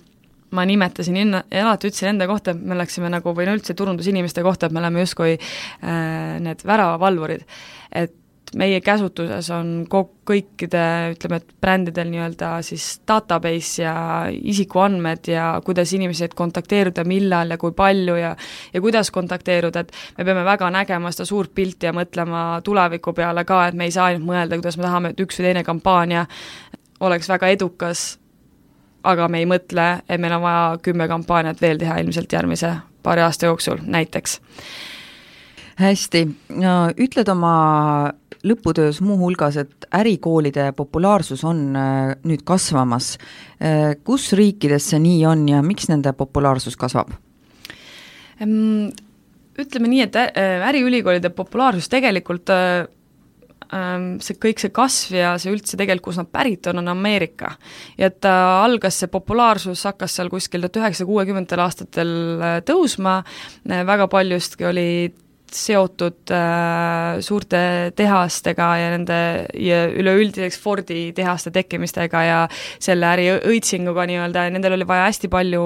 ma 0.55 0.63
nimetasin 0.67 1.17
inna, 1.23 1.41
alati 1.63 1.91
ütlesin 1.91 2.13
enda 2.13 2.27
kohta, 2.29 2.53
et 2.53 2.61
me 2.61 2.75
oleksime 2.77 3.11
nagu, 3.11 3.33
või 3.35 3.49
no 3.49 3.57
üldse 3.57 3.75
turundusinimeste 3.77 4.43
kohta, 4.45 4.67
et 4.67 4.75
me 4.75 4.83
oleme 4.83 5.03
justkui 5.03 5.35
äh, 5.35 6.37
need 6.43 6.63
väravavalvurid. 6.67 7.43
et 7.91 8.15
meie 8.55 8.79
käsutuses 8.81 9.49
on 9.51 9.71
ko-, 9.91 10.05
kõikide, 10.27 10.83
ütleme, 11.15 11.39
et 11.41 11.55
brändidel 11.61 12.09
nii-öelda 12.11 12.51
siis 12.65 12.85
database 13.07 13.83
ja 13.83 13.95
isikuandmed 14.31 15.31
ja 15.31 15.49
kuidas 15.65 15.91
inimesed 15.97 16.35
kontakteeruda, 16.37 17.03
millal 17.07 17.51
ja 17.51 17.57
kui 17.59 17.75
palju 17.75 18.15
ja 18.19 18.35
ja 18.73 18.81
kuidas 18.83 19.11
kontakteeruda, 19.11 19.83
et 19.83 19.91
me 20.17 20.27
peame 20.27 20.45
väga 20.47 20.69
nägema 20.73 21.11
seda 21.11 21.27
suurt 21.27 21.53
pilti 21.55 21.89
ja 21.89 21.95
mõtlema 21.95 22.61
tuleviku 22.63 23.13
peale 23.17 23.43
ka, 23.47 23.65
et 23.67 23.75
me 23.75 23.89
ei 23.89 23.95
saa 23.95 24.11
ainult 24.11 24.27
mõelda, 24.29 24.61
kuidas 24.61 24.77
me 24.77 24.87
tahame, 24.87 25.11
et 25.11 25.25
üks 25.25 25.39
või 25.39 25.49
teine 25.49 25.65
kampaania 25.67 26.25
oleks 27.03 27.29
väga 27.29 27.51
edukas 27.55 28.13
aga 29.07 29.27
me 29.31 29.41
ei 29.41 29.47
mõtle, 29.49 29.87
et 30.09 30.21
meil 30.21 30.35
on 30.37 30.43
vaja 30.43 30.77
kümme 30.83 31.07
kampaaniat 31.07 31.61
veel 31.61 31.79
teha 31.81 31.97
ilmselt 32.03 32.33
järgmise 32.33 32.75
paari 33.03 33.23
aasta 33.23 33.49
jooksul 33.49 33.83
näiteks. 33.83 34.39
hästi, 35.77 36.23
no 36.57 36.89
ütled 36.97 37.29
oma 37.29 37.53
lõputöös 38.47 39.01
muuhulgas, 39.01 39.57
et 39.57 39.87
ärikoolide 39.93 40.71
populaarsus 40.75 41.43
on 41.45 41.75
äh, 41.75 42.15
nüüd 42.27 42.43
kasvamas. 42.45 43.17
Äh, 43.61 43.95
kus 44.03 44.31
riikides 44.33 44.89
see 44.91 44.99
nii 45.03 45.25
on 45.29 45.47
ja 45.49 45.61
miks 45.65 45.89
nende 45.91 46.13
populaarsus 46.17 46.77
kasvab? 46.77 47.13
Ütleme 49.57 49.89
nii, 49.89 50.01
et 50.05 50.17
äh, 50.19 50.67
äriülikoolide 50.69 51.29
populaarsus 51.33 51.89
tegelikult 51.89 52.49
see 54.23 54.39
kõik 54.41 54.61
see 54.63 54.71
kasv 54.73 55.17
ja 55.17 55.33
see 55.41 55.51
üldse 55.53 55.77
tegelikult, 55.79 56.07
kust 56.07 56.21
nad 56.21 56.31
pärit 56.31 56.67
on, 56.71 56.81
on 56.81 56.93
Ameerika. 56.93 57.53
ja 57.97 58.11
et 58.11 58.19
ta 58.23 58.63
algas, 58.63 58.99
see 59.01 59.11
populaarsus 59.11 59.83
hakkas 59.89 60.17
seal 60.17 60.31
kuskil 60.31 60.63
tuhat 60.63 60.81
üheksasaja 60.81 61.09
kuuekümnendatel 61.09 61.63
aastatel 61.65 62.11
äh, 62.39 62.59
tõusma, 62.67 63.19
äh, 63.67 63.85
väga 63.87 64.07
paljustki 64.11 64.67
oli 64.67 64.89
seotud 65.51 66.31
äh, 66.35 67.19
suurte 67.23 67.59
tehastega 67.95 68.67
ja 68.81 68.89
nende 68.91 69.19
ja 69.55 69.85
üleüldiseks 69.87 70.59
Fordi 70.59 71.13
tehaste 71.15 71.53
tekkimistega 71.55 72.23
ja 72.27 72.41
selle 72.83 73.07
äri 73.13 73.29
õitsinguga 73.37 74.03
nii-öelda 74.09 74.47
ja 74.47 74.53
nendel 74.55 74.75
oli 74.75 74.87
vaja 74.87 75.07
hästi 75.07 75.31
palju 75.31 75.63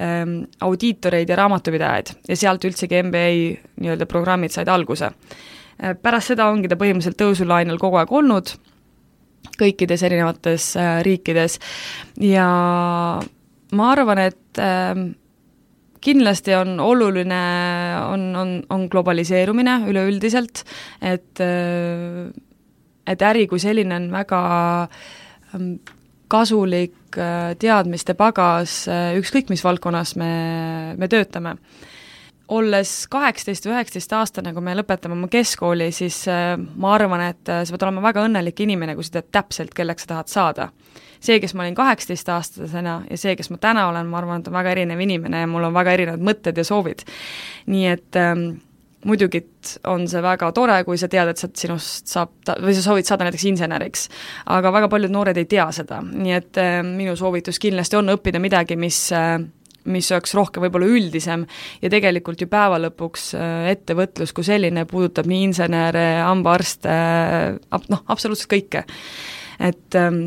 ähm, 0.00 0.40
audiitoreid 0.64 1.28
ja 1.28 1.36
raamatupidajaid 1.42 2.14
ja 2.28 2.40
sealt 2.40 2.64
üldsegi 2.64 3.02
MBA 3.04 3.28
nii-öelda 3.84 4.08
programmid 4.08 4.56
said 4.56 4.72
alguse 4.72 5.12
äh,. 5.12 5.46
Pärast 6.02 6.32
seda 6.32 6.48
ongi 6.52 6.70
ta 6.70 6.78
põhimõtteliselt 6.80 7.18
tõusulainel 7.20 7.78
kogu 7.80 8.00
aeg 8.00 8.12
olnud, 8.12 8.52
kõikides 9.58 10.02
erinevates 10.06 10.72
äh, 10.78 10.98
riikides 11.06 11.58
ja 12.22 12.48
ma 13.78 13.90
arvan, 13.92 14.22
et 14.28 14.62
äh, 14.62 15.04
kindlasti 16.00 16.54
on 16.54 16.76
oluline, 16.80 17.42
on, 18.06 18.28
on, 18.38 18.52
on 18.70 18.86
globaliseerumine 18.90 19.80
üleüldiselt, 19.90 20.62
et 21.02 21.42
et 23.08 23.22
äri 23.24 23.46
kui 23.48 23.60
selline 23.62 23.96
on 23.96 24.10
väga 24.12 24.40
ähm, 25.54 25.78
kasulik 26.28 27.16
äh, 27.18 27.54
teadmiste 27.60 28.14
pagas, 28.18 28.82
äh, 28.90 29.14
ükskõik 29.18 29.52
mis 29.52 29.64
valdkonnas 29.64 30.14
me, 30.20 30.32
me 31.00 31.08
töötame. 31.08 31.56
Olles 32.48 32.92
kaheksateist 33.10 33.66
või 33.66 33.74
üheksateist 33.76 34.14
aastane, 34.16 34.54
kui 34.56 34.64
me 34.64 34.76
lõpetame 34.78 35.16
oma 35.18 35.28
keskkooli, 35.32 35.90
siis 35.92 36.22
äh, 36.32 36.54
ma 36.56 36.94
arvan, 36.96 37.26
et 37.28 37.44
sa 37.44 37.74
pead 37.74 37.88
olema 37.88 38.04
väga 38.08 38.24
õnnelik 38.28 38.64
inimene, 38.64 38.96
kui 38.96 39.06
sa 39.06 39.18
tead 39.18 39.32
täpselt, 39.40 39.74
kelleks 39.76 40.06
sa 40.06 40.14
tahad 40.14 40.32
saada 40.32 40.70
see, 41.20 41.40
kes 41.42 41.54
ma 41.54 41.64
olin 41.64 41.74
kaheksateistaastasena 41.74 42.94
ja 43.10 43.18
see, 43.18 43.34
kes 43.38 43.50
ma 43.50 43.58
täna 43.62 43.88
olen, 43.90 44.06
ma 44.06 44.20
arvan, 44.20 44.40
et 44.42 44.48
on 44.50 44.54
väga 44.54 44.74
erinev 44.76 45.02
inimene 45.02 45.42
ja 45.42 45.50
mul 45.50 45.66
on 45.68 45.74
väga 45.74 45.96
erinevad 45.98 46.24
mõtted 46.24 46.58
ja 46.58 46.64
soovid. 46.66 47.04
nii 47.66 47.86
et 47.90 48.18
ähm, 48.18 48.46
muidugi 49.04 49.42
on 49.86 50.06
see 50.10 50.22
väga 50.22 50.50
tore, 50.56 50.78
kui 50.86 50.98
sa 50.98 51.08
tead, 51.10 51.32
et 51.32 51.40
sa, 51.40 51.50
sinust 51.54 52.10
saab 52.10 52.32
ta-, 52.46 52.56
või 52.62 52.74
sa 52.76 52.82
soovid 52.86 53.08
saada 53.08 53.26
näiteks 53.26 53.46
inseneriks. 53.50 54.08
aga 54.46 54.72
väga 54.74 54.90
paljud 54.92 55.14
noored 55.14 55.38
ei 55.38 55.48
tea 55.50 55.68
seda, 55.74 56.00
nii 56.02 56.34
et 56.38 56.62
äh, 56.62 56.80
minu 56.86 57.16
soovitus 57.18 57.60
kindlasti 57.62 57.98
on 57.98 58.14
õppida 58.16 58.42
midagi, 58.42 58.78
mis 58.78 59.00
äh, 59.12 59.38
mis 59.88 60.10
oleks 60.14 60.34
rohkem 60.36 60.64
võib-olla 60.66 60.88
üldisem 60.90 61.46
ja 61.82 61.90
tegelikult 61.92 62.42
ju 62.42 62.48
päeva 62.50 62.78
lõpuks 62.82 63.32
äh, 63.38 63.70
ettevõtlus 63.72 64.34
kui 64.36 64.46
selline 64.46 64.84
puudutab 64.88 65.28
nii 65.30 65.48
insenere, 65.50 66.06
hambaarste, 66.26 66.94
noh, 67.92 68.04
absoluutselt 68.06 68.52
kõike. 68.52 68.84
et 69.58 69.98
ähm, 69.98 70.22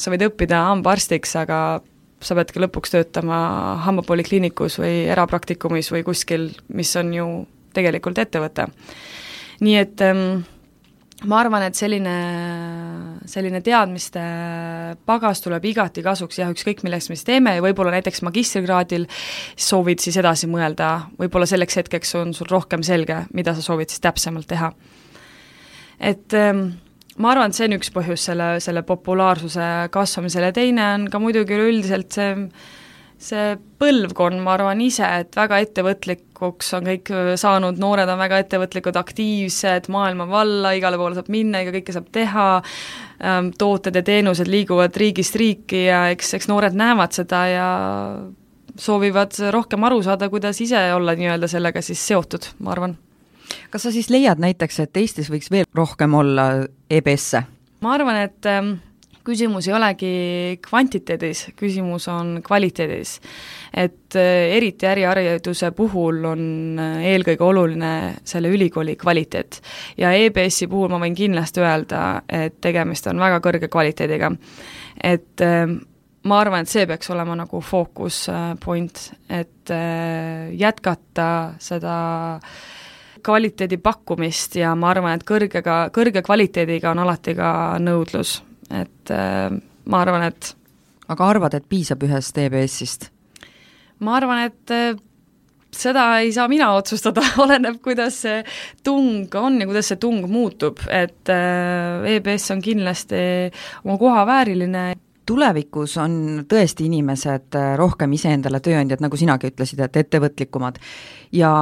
sa 0.00 0.12
võid 0.12 0.24
õppida 0.30 0.64
hambaarstiks, 0.70 1.36
aga 1.40 1.80
sa 2.20 2.36
pead 2.36 2.52
ka 2.52 2.62
lõpuks 2.62 2.92
töötama 2.92 3.40
hambapolikliinikus 3.86 4.78
või 4.80 5.06
erapraktikumis 5.08 5.90
või 5.92 6.04
kuskil, 6.04 6.50
mis 6.68 6.92
on 7.00 7.14
ju 7.16 7.28
tegelikult 7.76 8.18
ettevõte. 8.20 8.68
nii 9.60 9.76
et 9.80 10.02
ähm, 10.04 10.42
ma 11.28 11.40
arvan, 11.42 11.64
et 11.66 11.76
selline, 11.76 12.14
selline 13.28 13.60
teadmiste 13.64 14.22
pagas 15.08 15.42
tuleb 15.44 15.66
igati 15.68 16.04
kasuks 16.04 16.40
jah, 16.40 16.52
ükskõik 16.52 16.84
milleks 16.86 17.10
me 17.10 17.16
siis 17.18 17.26
teeme 17.28 17.56
ja 17.58 17.64
võib-olla 17.64 17.92
näiteks 17.96 18.22
magistrikraadil 18.24 19.06
soovid 19.60 20.00
siis 20.00 20.16
edasi 20.20 20.48
mõelda, 20.50 20.92
võib-olla 21.20 21.48
selleks 21.50 21.80
hetkeks 21.82 22.14
on 22.22 22.32
sul 22.36 22.48
rohkem 22.50 22.84
selge, 22.86 23.24
mida 23.36 23.54
sa 23.56 23.64
soovid 23.64 23.92
siis 23.92 24.04
täpsemalt 24.04 24.48
teha. 24.48 24.72
et 26.00 26.36
ähm, 26.38 26.70
ma 27.20 27.34
arvan, 27.34 27.50
et 27.50 27.58
see 27.58 27.68
on 27.68 27.76
üks 27.76 27.92
põhjus 27.92 28.24
selle, 28.30 28.54
selle 28.64 28.82
populaarsuse 28.88 29.90
kasvamisele, 29.92 30.52
teine 30.56 30.86
on 30.94 31.08
ka 31.12 31.20
muidugi 31.20 31.56
üleüldiselt 31.58 32.16
see, 32.16 32.32
see 33.20 33.56
põlvkond, 33.80 34.40
ma 34.40 34.54
arvan 34.56 34.80
ise, 34.80 35.04
et 35.20 35.36
väga 35.36 35.58
ettevõtlikuks 35.64 36.72
on 36.78 36.88
kõik 36.88 37.10
saanud, 37.40 37.80
noored 37.80 38.08
on 38.08 38.20
väga 38.20 38.38
ettevõtlikud, 38.44 38.96
aktiivsed, 38.96 39.90
maailma 39.92 40.26
valla, 40.30 40.72
igale 40.76 40.98
poole 41.00 41.18
saab 41.18 41.28
minna, 41.32 41.60
ega 41.60 41.74
kõike 41.76 41.94
saab 41.96 42.08
teha, 42.16 42.46
ähm, 43.20 43.52
tooted 43.60 44.00
ja 44.00 44.04
teenused 44.06 44.48
liiguvad 44.48 44.96
riigist 45.00 45.36
riiki 45.40 45.84
ja 45.90 46.06
eks, 46.14 46.32
eks 46.40 46.48
noored 46.48 46.76
näevad 46.80 47.16
seda 47.16 47.44
ja 47.50 47.68
soovivad 48.80 49.36
rohkem 49.52 49.84
aru 49.84 50.00
saada, 50.06 50.30
kuidas 50.32 50.60
ise 50.64 50.80
olla 50.96 51.12
nii-öelda 51.18 51.50
sellega 51.50 51.84
siis 51.84 52.02
seotud, 52.08 52.54
ma 52.64 52.72
arvan 52.76 52.96
kas 53.70 53.82
sa 53.86 53.92
siis 53.92 54.10
leiad 54.10 54.40
näiteks, 54.42 54.80
et 54.84 54.96
Eestis 54.96 55.30
võiks 55.32 55.50
veel 55.52 55.66
rohkem 55.74 56.14
olla 56.14 56.46
EBS-e? 56.90 57.42
ma 57.84 57.94
arvan, 57.96 58.22
et 58.26 58.46
ähm, 58.48 58.78
küsimus 59.26 59.68
ei 59.68 59.74
olegi 59.76 60.12
kvantiteedis, 60.64 61.46
küsimus 61.58 62.08
on 62.08 62.38
kvaliteedis. 62.46 63.18
et 63.74 64.16
äh, 64.16 64.56
eriti 64.56 64.86
ärihariduse 64.86 65.70
puhul 65.76 66.24
on 66.24 66.42
äh, 66.78 67.04
eelkõige 67.12 67.44
oluline 67.44 67.92
selle 68.24 68.48
ülikooli 68.48 68.96
kvaliteet. 68.96 69.60
ja 69.98 70.12
EBS-i 70.12 70.66
puhul 70.66 70.88
ma 70.88 70.98
võin 71.02 71.14
kindlasti 71.14 71.60
öelda, 71.60 72.22
et 72.28 72.60
tegemist 72.60 73.06
on 73.06 73.20
väga 73.20 73.40
kõrge 73.44 73.68
kvaliteediga. 73.68 74.32
et 75.02 75.44
äh, 75.44 75.66
ma 76.24 76.40
arvan, 76.40 76.64
et 76.64 76.68
see 76.68 76.86
peaks 76.86 77.10
olema 77.10 77.36
nagu 77.36 77.60
fookus 77.60 78.26
point, 78.60 79.06
et 79.28 79.70
jätkata 80.52 81.54
seda 81.58 81.94
kvaliteedi 83.22 83.78
pakkumist 83.80 84.56
ja 84.60 84.74
ma 84.76 84.90
arvan, 84.92 85.16
et 85.16 85.24
kõrgega, 85.24 85.88
kõrge 85.94 86.22
kvaliteediga 86.24 86.92
on 86.92 87.02
alati 87.04 87.34
ka 87.38 87.50
nõudlus, 87.80 88.40
et 88.70 89.12
äh, 89.14 89.50
ma 89.90 90.02
arvan, 90.04 90.26
et 90.30 90.54
aga 91.10 91.30
arvad, 91.34 91.54
et 91.58 91.68
piisab 91.68 92.02
ühest 92.06 92.38
EBS-ist? 92.38 93.10
ma 94.00 94.16
arvan, 94.16 94.46
et 94.48 94.74
äh, 94.74 94.94
seda 95.70 96.06
ei 96.20 96.32
saa 96.34 96.48
mina 96.50 96.72
otsustada, 96.76 97.24
oleneb, 97.44 97.80
kuidas 97.84 98.22
see 98.24 98.40
tung 98.84 99.28
on 99.38 99.60
ja 99.60 99.68
kuidas 99.68 99.92
see 99.92 100.00
tung 100.02 100.24
muutub, 100.30 100.82
et 100.88 101.30
äh, 101.32 102.16
EBS 102.16 102.50
on 102.56 102.64
kindlasti 102.64 103.22
oma 103.84 103.98
koha 104.00 104.26
vääriline 104.28 104.90
tulevikus 105.30 105.96
on 106.02 106.14
tõesti 106.50 106.88
inimesed 106.88 107.58
äh, 107.58 107.74
rohkem 107.78 108.12
iseendale 108.16 108.60
tööandjad, 108.64 109.02
nagu 109.04 109.18
sinagi 109.18 109.52
ütlesid, 109.52 109.82
et 109.84 110.00
ettevõtlikumad. 110.02 110.80
ja 111.32 111.52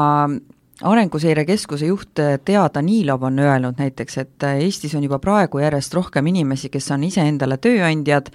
arenguseire 0.86 1.44
Keskuse 1.44 1.88
juht 1.90 2.18
eh, 2.22 2.38
Teada 2.44 2.82
Niilov 2.82 3.22
on 3.26 3.38
öelnud 3.42 3.78
näiteks, 3.78 4.18
et 4.22 4.46
eh, 4.46 4.64
Eestis 4.64 4.94
on 4.94 5.04
juba 5.04 5.18
praegu 5.22 5.62
järjest 5.62 5.94
rohkem 5.94 6.26
inimesi, 6.30 6.70
kes 6.70 6.90
on 6.94 7.06
iseendale 7.08 7.58
tööandjad, 7.62 8.30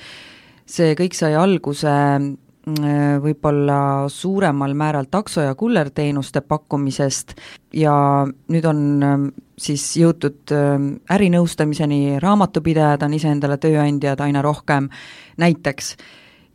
see 0.65 0.95
kõik 0.99 1.15
sai 1.15 1.37
alguse 1.39 1.91
mm, 1.91 2.73
eh, 2.83 3.13
võib-olla 3.23 4.09
suuremal 4.11 4.75
määral 4.75 5.07
takso- 5.11 5.45
ja 5.45 5.55
kullerteenuste 5.55 6.41
pakkumisest 6.41 7.37
ja 7.79 7.95
nüüd 8.27 8.67
on 8.67 8.83
siis 9.63 9.85
jõutud 9.97 10.51
ärinõustamiseni, 11.13 12.19
raamatupidajad 12.19 13.05
on 13.05 13.13
iseendale 13.15 13.57
tööandjad 13.61 14.19
aina 14.25 14.41
rohkem. 14.43 14.89
Näiteks 15.39 15.93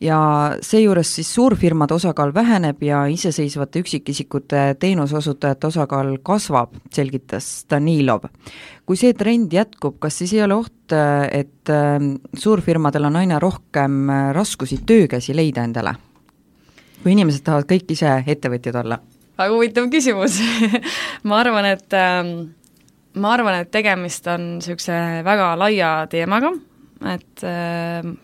ja 0.00 0.18
seejuures 0.62 1.10
siis 1.16 1.30
suurfirmade 1.34 1.94
osakaal 1.94 2.32
väheneb 2.34 2.82
ja 2.82 3.04
iseseisvate 3.10 3.82
üksikisikute 3.82 4.62
teenuseosutajate 4.80 5.66
osakaal 5.66 6.12
kasvab, 6.22 6.76
selgitas 6.94 7.66
Danilov. 7.70 8.28
kui 8.86 8.96
see 8.96 9.12
trend 9.12 9.52
jätkub, 9.52 9.98
kas 9.98 10.18
siis 10.18 10.32
ei 10.32 10.42
ole 10.42 10.54
oht, 10.54 10.94
et 11.32 11.72
ähm, 11.72 12.14
suurfirmadel 12.34 13.04
on 13.10 13.16
aina 13.20 13.38
rohkem 13.38 14.10
äh, 14.10 14.30
raskusi 14.34 14.80
töökäsi 14.86 15.36
leida 15.36 15.64
endale? 15.64 15.94
kui 17.02 17.12
inimesed 17.14 17.44
tahavad 17.46 17.68
kõik 17.70 17.92
ise 17.94 18.22
ettevõtjad 18.26 18.78
olla? 18.84 19.00
väga 19.38 19.54
huvitav 19.54 19.90
küsimus 19.90 20.38
ma 21.28 21.42
arvan, 21.42 21.66
et 21.74 21.98
ähm, 21.98 22.32
ma 23.18 23.34
arvan, 23.34 23.60
et 23.62 23.74
tegemist 23.74 24.26
on 24.30 24.54
niisuguse 24.56 25.02
väga 25.26 25.52
laia 25.58 25.92
teemaga, 26.10 26.54
et 27.14 27.44
äh, 27.46 28.14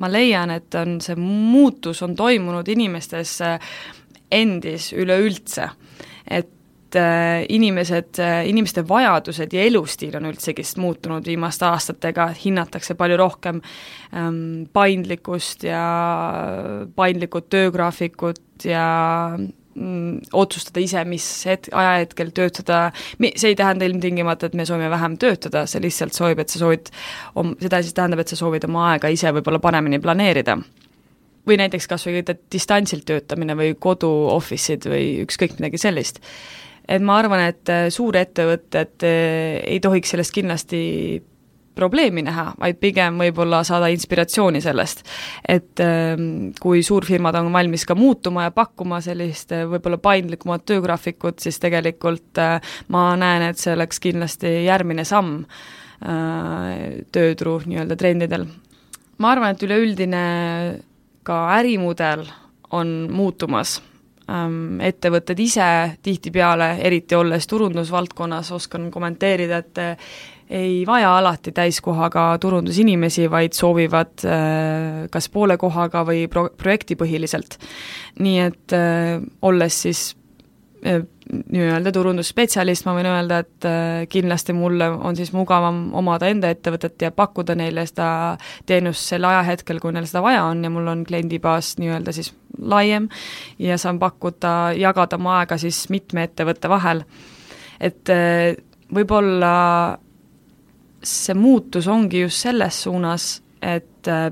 ma 0.00 0.08
leian, 0.10 0.52
et 0.54 0.74
on 0.80 0.98
see 1.04 1.18
muutus 1.18 2.02
on 2.06 2.16
toimunud 2.16 2.68
inimestes 2.72 3.36
äh, 3.44 3.74
endis 4.32 4.92
üleüldse. 4.96 5.68
et 6.30 6.96
äh, 6.96 7.44
inimesed, 7.48 8.18
äh, 8.18 8.48
inimeste 8.48 8.82
vajadused 8.88 9.52
ja 9.52 9.62
elustiil 9.66 10.16
on 10.16 10.30
üldsegist 10.30 10.78
muutunud 10.78 11.26
viimaste 11.26 11.66
aastatega, 11.66 12.30
hinnatakse 12.44 12.94
palju 12.94 13.16
rohkem 13.16 13.60
ähm, 14.14 14.64
paindlikkust 14.72 15.64
ja 15.64 15.84
paindlikut 16.96 17.48
töögraafikut 17.50 18.64
ja 18.64 18.86
otsustada 20.32 20.82
ise, 20.82 21.02
mis 21.08 21.26
het-, 21.48 21.70
ajahetkel 21.72 22.32
töötada, 22.36 22.80
see 23.20 23.52
ei 23.52 23.56
tähenda 23.58 23.88
ilmtingimata, 23.88 24.50
et 24.50 24.58
me 24.58 24.66
soovime 24.68 24.90
vähem 24.92 25.16
töötada, 25.20 25.64
see 25.70 25.82
lihtsalt 25.84 26.16
soovib, 26.16 26.42
et 26.42 26.52
sa 26.52 26.62
soovid, 26.62 26.92
seda 27.62 27.82
siis 27.84 27.96
tähendab, 27.96 28.22
et 28.22 28.32
sa 28.32 28.38
soovid 28.38 28.66
oma 28.68 28.90
aega 28.92 29.10
ise 29.12 29.32
võib-olla 29.36 29.62
paremini 29.62 30.00
planeerida. 30.02 30.58
või 31.48 31.56
näiteks 31.56 31.86
kas 31.88 32.04
või 32.06 32.20
distantsilt 32.52 33.06
töötamine 33.08 33.56
või 33.56 33.74
kodu 33.74 34.10
office'id 34.30 34.84
või 34.86 35.24
ükskõik 35.24 35.56
midagi 35.58 35.78
sellist. 35.78 36.20
et 36.88 37.02
ma 37.02 37.18
arvan, 37.18 37.40
et 37.40 37.70
suurettevõtted 37.90 39.02
eh, 39.02 39.60
ei 39.64 39.80
tohiks 39.80 40.10
sellest 40.10 40.34
kindlasti 40.34 41.22
probleemi 41.74 42.22
näha, 42.26 42.50
vaid 42.60 42.78
pigem 42.82 43.18
võib-olla 43.20 43.62
saada 43.66 43.90
inspiratsiooni 43.92 44.60
sellest. 44.62 45.04
et 45.48 45.80
ähm, 45.80 46.50
kui 46.60 46.82
suurfirmad 46.82 47.36
on 47.40 47.52
valmis 47.52 47.86
ka 47.86 47.94
muutuma 47.94 48.48
ja 48.48 48.54
pakkuma 48.54 49.00
sellist 49.04 49.52
äh, 49.52 49.66
võib-olla 49.68 49.98
paindlikumat 49.98 50.64
töögraafikut, 50.66 51.38
siis 51.38 51.60
tegelikult 51.62 52.38
äh, 52.38 52.58
ma 52.88 53.10
näen, 53.16 53.50
et 53.50 53.58
see 53.58 53.74
oleks 53.74 54.00
kindlasti 54.00 54.64
järgmine 54.66 55.04
samm 55.04 55.44
äh, 55.44 57.04
tööturu 57.12 57.60
nii-öelda 57.66 57.96
trendidel. 57.96 58.48
ma 59.18 59.30
arvan, 59.34 59.54
et 59.54 59.62
üleüldine 59.62 60.24
ka 61.22 61.44
ärimudel 61.58 62.26
on 62.72 63.08
muutumas 63.12 63.78
ähm, 64.30 64.80
ettevõtted 64.80 65.38
ise 65.38 65.70
tihtipeale, 66.02 66.74
eriti 66.82 67.14
olles 67.14 67.46
turundusvaldkonnas, 67.46 68.52
oskan 68.58 68.90
kommenteerida, 68.90 69.62
et 69.62 69.82
ei 70.50 70.86
vaja 70.86 71.12
alati 71.18 71.52
täiskohaga 71.54 72.38
turundusinimesi, 72.42 73.28
vaid 73.30 73.54
soovivad 73.54 74.24
äh, 74.26 75.06
kas 75.10 75.28
poole 75.30 75.56
kohaga 75.60 76.02
või 76.06 76.26
pro-, 76.30 76.50
projektipõhiliselt. 76.58 77.58
nii 78.18 78.40
et 78.42 78.74
äh, 78.74 79.20
olles 79.46 79.82
siis 79.86 80.02
äh, 80.86 81.04
nii-öelda 81.30 81.92
turundusspetsialist, 81.94 82.82
ma 82.88 82.96
võin 82.96 83.06
öelda, 83.06 83.36
et 83.44 83.66
kindlasti 84.10 84.50
mulle 84.56 84.88
on 84.90 85.14
siis 85.14 85.30
mugavam 85.30 85.92
omada 85.94 86.26
enda 86.26 86.50
ettevõtet 86.50 87.04
ja 87.06 87.12
pakkuda 87.14 87.54
neile 87.54 87.84
seda 87.86 88.08
teenust 88.66 89.06
sel 89.12 89.28
ajahetkel, 89.28 89.78
kui 89.78 89.94
neil 89.94 90.08
seda 90.10 90.24
vaja 90.26 90.42
on 90.48 90.64
ja 90.66 90.72
mul 90.74 90.90
on 90.90 91.04
kliendibaas 91.06 91.76
nii-öelda 91.78 92.16
siis 92.16 92.32
laiem 92.58 93.06
ja 93.62 93.78
saan 93.78 94.02
pakkuda, 94.02 94.72
jagada 94.74 95.20
oma 95.22 95.38
aega 95.44 95.60
siis 95.62 95.84
mitme 95.94 96.26
ettevõtte 96.26 96.72
vahel. 96.72 97.04
et 97.78 98.10
võib-olla 98.90 99.54
see 101.02 101.34
muutus 101.34 101.88
ongi 101.88 102.24
just 102.24 102.44
selles 102.44 102.82
suunas, 102.84 103.40
et 103.62 104.08
äh, 104.08 104.30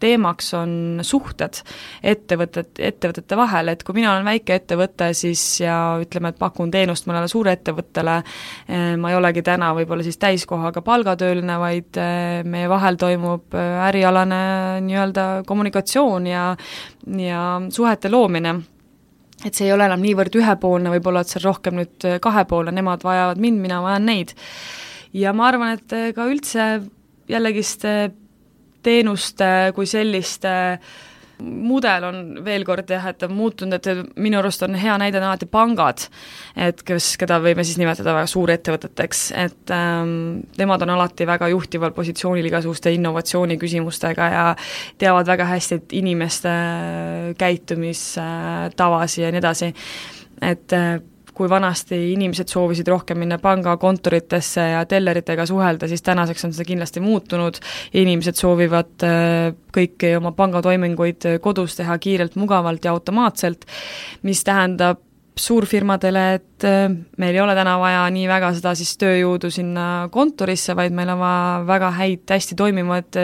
teemaks 0.00 0.50
on 0.58 0.72
suhted 1.06 1.62
ettevõtet, 2.04 2.76
ettevõtete 2.84 3.36
vahel, 3.38 3.70
et 3.72 3.80
kui 3.84 3.96
mina 3.96 4.10
olen 4.12 4.26
väikeettevõte, 4.28 5.08
siis 5.16 5.42
ja 5.62 5.96
ütleme, 6.02 6.34
et 6.34 6.38
pakun 6.40 6.70
teenust 6.72 7.08
mõnele 7.08 7.30
suurettevõttele, 7.32 8.16
äh, 8.20 8.86
ma 9.00 9.12
ei 9.12 9.18
olegi 9.18 9.44
täna 9.46 9.72
võib-olla 9.78 10.04
siis 10.04 10.20
täiskohaga 10.20 10.84
palgatööline, 10.84 11.58
vaid 11.62 12.00
äh, 12.02 12.44
meie 12.44 12.68
vahel 12.72 13.00
toimub 13.00 13.56
ärialane 13.56 14.40
nii-öelda 14.86 15.26
kommunikatsioon 15.48 16.32
ja 16.32 16.48
ja 17.16 17.42
suhete 17.70 18.10
loomine. 18.10 18.56
Et 19.44 19.54
see 19.54 19.68
ei 19.68 19.72
ole 19.72 19.84
enam 19.86 20.00
niivõrd 20.02 20.34
ühepoolne, 20.40 20.90
võib-olla 20.96 21.20
et 21.22 21.30
see 21.30 21.38
on 21.42 21.44
rohkem 21.44 21.76
nüüd 21.76 22.06
kahepoolne, 22.24 22.72
nemad 22.74 23.04
vajavad 23.04 23.40
mind, 23.40 23.60
mina 23.62 23.82
vajan 23.84 24.08
neid 24.08 24.32
ja 25.16 25.32
ma 25.36 25.50
arvan, 25.50 25.76
et 25.78 25.96
eh, 25.96 26.12
ka 26.16 26.28
üldse 26.30 26.68
jällegist 27.30 27.84
teenuste 28.86 29.50
kui 29.74 29.88
selliste 29.90 30.52
mudel 31.42 32.04
on 32.08 32.20
veel 32.44 32.64
kord 32.64 32.88
jah, 32.90 33.08
et 33.10 33.22
on 33.26 33.34
muutunud, 33.36 33.74
et 33.76 34.12
minu 34.22 34.38
arust 34.40 34.62
on 34.64 34.76
hea 34.78 34.94
näide 35.00 35.18
on 35.20 35.26
alati 35.28 35.48
pangad, 35.50 36.06
et 36.56 36.80
kes, 36.86 37.10
keda 37.20 37.38
võime 37.44 37.64
siis 37.66 37.76
nimetada 37.80 38.14
väga 38.16 38.30
suurettevõteteks, 38.30 39.24
et 39.42 39.74
ähm, 39.74 40.14
nemad 40.58 40.86
on 40.86 40.94
alati 40.96 41.26
väga 41.28 41.50
juhtival 41.52 41.92
positsioonil 41.96 42.48
igasuguste 42.48 42.92
innovatsiooni 42.96 43.58
küsimustega 43.60 44.30
ja 44.32 44.46
teavad 44.98 45.28
väga 45.28 45.50
hästi, 45.52 45.80
et 45.80 45.98
inimeste 46.00 46.54
käitumistavasid 47.40 49.26
ja 49.26 49.34
nii 49.34 49.44
edasi, 49.44 49.72
et 50.40 50.76
äh, 50.76 50.96
kui 51.36 51.48
vanasti 51.50 51.98
inimesed 52.14 52.48
soovisid 52.48 52.88
rohkem 52.88 53.20
minna 53.20 53.38
pangakontoritesse 53.42 54.64
ja 54.72 54.84
telleritega 54.88 55.46
suhelda, 55.48 55.88
siis 55.88 56.04
tänaseks 56.06 56.48
on 56.48 56.54
see 56.56 56.68
kindlasti 56.68 57.02
muutunud. 57.04 57.60
Inimesed 58.00 58.38
soovivad 58.40 59.06
äh, 59.06 59.50
kõiki 59.76 60.14
oma 60.16 60.32
pangatoiminguid 60.36 61.28
kodus 61.44 61.76
teha 61.76 61.98
kiirelt, 62.00 62.38
mugavalt 62.40 62.86
ja 62.86 62.94
automaatselt, 62.96 63.68
mis 64.26 64.44
tähendab 64.46 65.02
suurfirmadele, 65.36 66.24
et 66.38 66.64
äh, 66.64 66.88
meil 67.20 67.36
ei 67.36 67.44
ole 67.44 67.56
täna 67.58 67.76
vaja 67.80 68.06
nii 68.12 68.24
väga 68.30 68.54
seda 68.56 68.72
siis 68.78 68.96
tööjõudu 69.00 69.52
sinna 69.52 69.86
kontorisse, 70.12 70.76
vaid 70.78 70.96
meil 70.96 71.12
on 71.12 71.20
vaja 71.20 71.64
väga 71.68 71.92
häid, 71.98 72.24
hästi 72.32 72.56
toimivad 72.56 73.20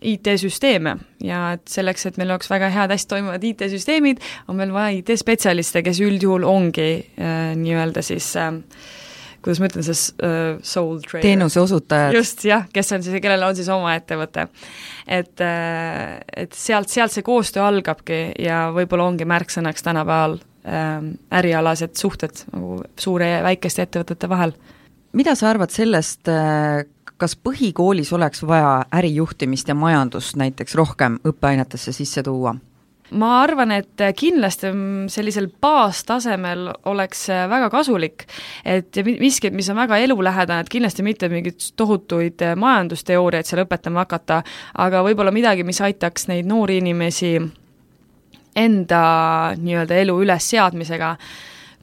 IT-süsteeme 0.00 0.96
ja 1.24 1.40
et 1.56 1.68
selleks, 1.68 2.06
et 2.08 2.16
meil 2.20 2.32
oleks 2.32 2.50
väga 2.50 2.70
head, 2.72 2.94
hästi 2.94 3.12
toimivad 3.14 3.44
IT-süsteemid, 3.44 4.22
on 4.48 4.56
meil 4.60 4.72
vaja 4.72 4.96
IT-spetsialiste, 4.96 5.84
kes 5.86 6.00
üldjuhul 6.04 6.46
ongi 6.48 6.90
äh, 7.20 7.52
nii-öelda 7.60 8.04
siis 8.04 8.32
äh, 8.40 8.54
kuidas 9.44 9.60
ma 9.60 9.68
ütlen, 9.70 9.84
see 9.86 9.96
uh, 10.26 10.58
soul 10.66 11.00
trader. 11.04 11.24
teenuse 11.24 11.60
osutajad. 11.62 12.14
just, 12.16 12.44
jah, 12.48 12.66
kes 12.72 12.92
on 12.96 13.04
siis, 13.04 13.16
kellel 13.24 13.44
on 13.46 13.56
siis 13.56 13.70
oma 13.72 13.94
ettevõte. 13.96 14.46
et, 15.06 15.34
äh, 15.44 16.20
et 16.44 16.56
sealt, 16.56 16.92
sealt 16.92 17.14
see 17.14 17.26
koostöö 17.26 17.64
algabki 17.68 18.20
ja 18.40 18.68
võib-olla 18.76 19.08
ongi 19.08 19.28
märksõnaks 19.28 19.86
tänapäeval 19.86 20.38
ähm, 20.68 21.14
ärialased 21.32 21.96
suhted 21.96 22.44
nagu 22.52 22.82
suure 23.00 23.30
ja 23.36 23.42
väikeste 23.46 23.88
ettevõtete 23.88 24.28
vahel. 24.28 24.54
mida 25.12 25.34
sa 25.34 25.50
arvad 25.50 25.72
sellest, 25.74 26.28
äh, 26.28 26.84
kas 27.20 27.36
põhikoolis 27.36 28.12
oleks 28.16 28.42
vaja 28.46 28.80
ärijuhtimist 28.96 29.68
ja 29.68 29.76
majandust 29.76 30.36
näiteks 30.40 30.74
rohkem 30.78 31.20
õppeainetesse 31.28 31.92
sisse 31.92 32.24
tuua? 32.26 32.56
ma 33.10 33.30
arvan, 33.42 33.72
et 33.74 34.02
kindlasti 34.16 34.70
sellisel 35.10 35.48
baastasemel 35.62 36.68
oleks 36.90 37.24
see 37.26 37.38
väga 37.50 37.70
kasulik, 37.72 38.22
et 38.64 39.00
miski, 39.18 39.50
mis 39.50 39.70
on 39.72 39.80
väga 39.80 39.98
elulähedane, 40.04 40.62
et 40.62 40.70
kindlasti 40.70 41.02
mitte 41.02 41.28
mingeid 41.32 41.72
tohutuid 41.76 42.44
majandusteooriaid 42.60 43.48
seal 43.48 43.64
õpetama 43.64 44.04
hakata, 44.04 44.42
aga 44.86 45.02
võib-olla 45.06 45.34
midagi, 45.34 45.66
mis 45.66 45.82
aitaks 45.82 46.28
neid 46.30 46.46
noori 46.46 46.78
inimesi 46.84 47.34
enda 48.56 49.02
nii-öelda 49.58 50.02
elu 50.04 50.16
ülesseadmisega 50.24 51.16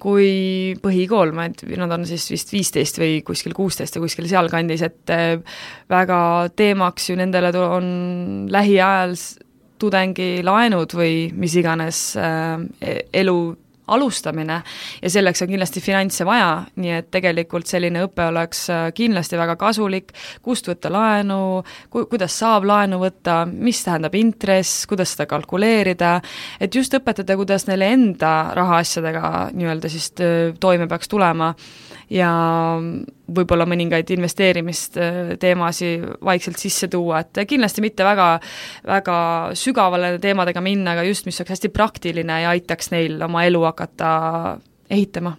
kui 0.02 0.76
põhikool, 0.82 1.34
ma 1.34 1.48
et 1.50 1.64
nad 1.80 1.92
on 1.96 2.06
siis 2.06 2.28
vist 2.30 2.54
viisteist 2.54 3.00
või 3.02 3.22
kuskil 3.26 3.56
kuusteist 3.58 3.98
või 3.98 4.06
kuskil 4.06 4.30
sealkandis, 4.30 4.84
et 4.86 5.14
äh, 5.14 5.58
väga 5.90 6.20
teemaks 6.56 7.10
ju 7.10 7.18
nendele 7.18 7.52
on 7.66 7.88
lähiajal 8.54 9.18
tudengilaenud 9.82 10.94
või 10.98 11.28
mis 11.38 11.56
iganes 11.58 12.02
äh, 12.18 12.62
elu 13.14 13.40
alustamine 13.88 14.62
ja 15.02 15.10
selleks 15.12 15.42
on 15.42 15.52
kindlasti 15.52 15.82
finantse 15.84 16.26
vaja, 16.28 16.64
nii 16.76 16.94
et 17.00 17.10
tegelikult 17.14 17.68
selline 17.70 18.04
õpe 18.08 18.28
oleks 18.32 18.66
äh, 18.74 18.86
kindlasti 18.96 19.40
väga 19.40 19.56
kasulik, 19.60 20.14
kust 20.46 20.68
võtta 20.70 20.92
laenu, 20.94 21.40
ku-, 21.94 22.06
kuidas 22.12 22.38
saab 22.40 22.68
laenu 22.68 23.00
võtta, 23.02 23.42
mis 23.48 23.84
tähendab 23.86 24.16
intress, 24.20 24.86
kuidas 24.90 25.16
seda 25.16 25.28
kalkuleerida, 25.30 26.18
et 26.60 26.76
just 26.76 26.94
õpetada, 26.98 27.38
kuidas 27.40 27.68
neile 27.70 27.92
enda 27.96 28.34
rahaasjadega 28.58 29.50
nii-öelda 29.58 29.92
siis 29.92 30.12
toime 30.60 30.88
peaks 30.88 31.08
tulema. 31.12 31.54
Ja 32.08 32.30
võib-olla 33.28 33.66
mõningaid 33.68 34.08
investeerimisteemasid 34.16 36.04
vaikselt 36.24 36.58
sisse 36.62 36.88
tuua, 36.92 37.20
et 37.24 37.40
kindlasti 37.50 37.82
mitte 37.84 38.06
väga, 38.08 38.40
väga 38.88 39.18
sügavale 39.60 40.14
teemadega 40.24 40.62
minna, 40.64 40.92
aga 40.96 41.04
just, 41.08 41.26
mis 41.28 41.40
oleks 41.42 41.52
hästi 41.58 41.70
praktiline 41.76 42.42
ja 42.46 42.50
aitaks 42.56 42.92
neil 42.94 43.20
oma 43.28 43.44
elu 43.50 43.62
hakata 43.78 44.60
ehitama 44.90 45.38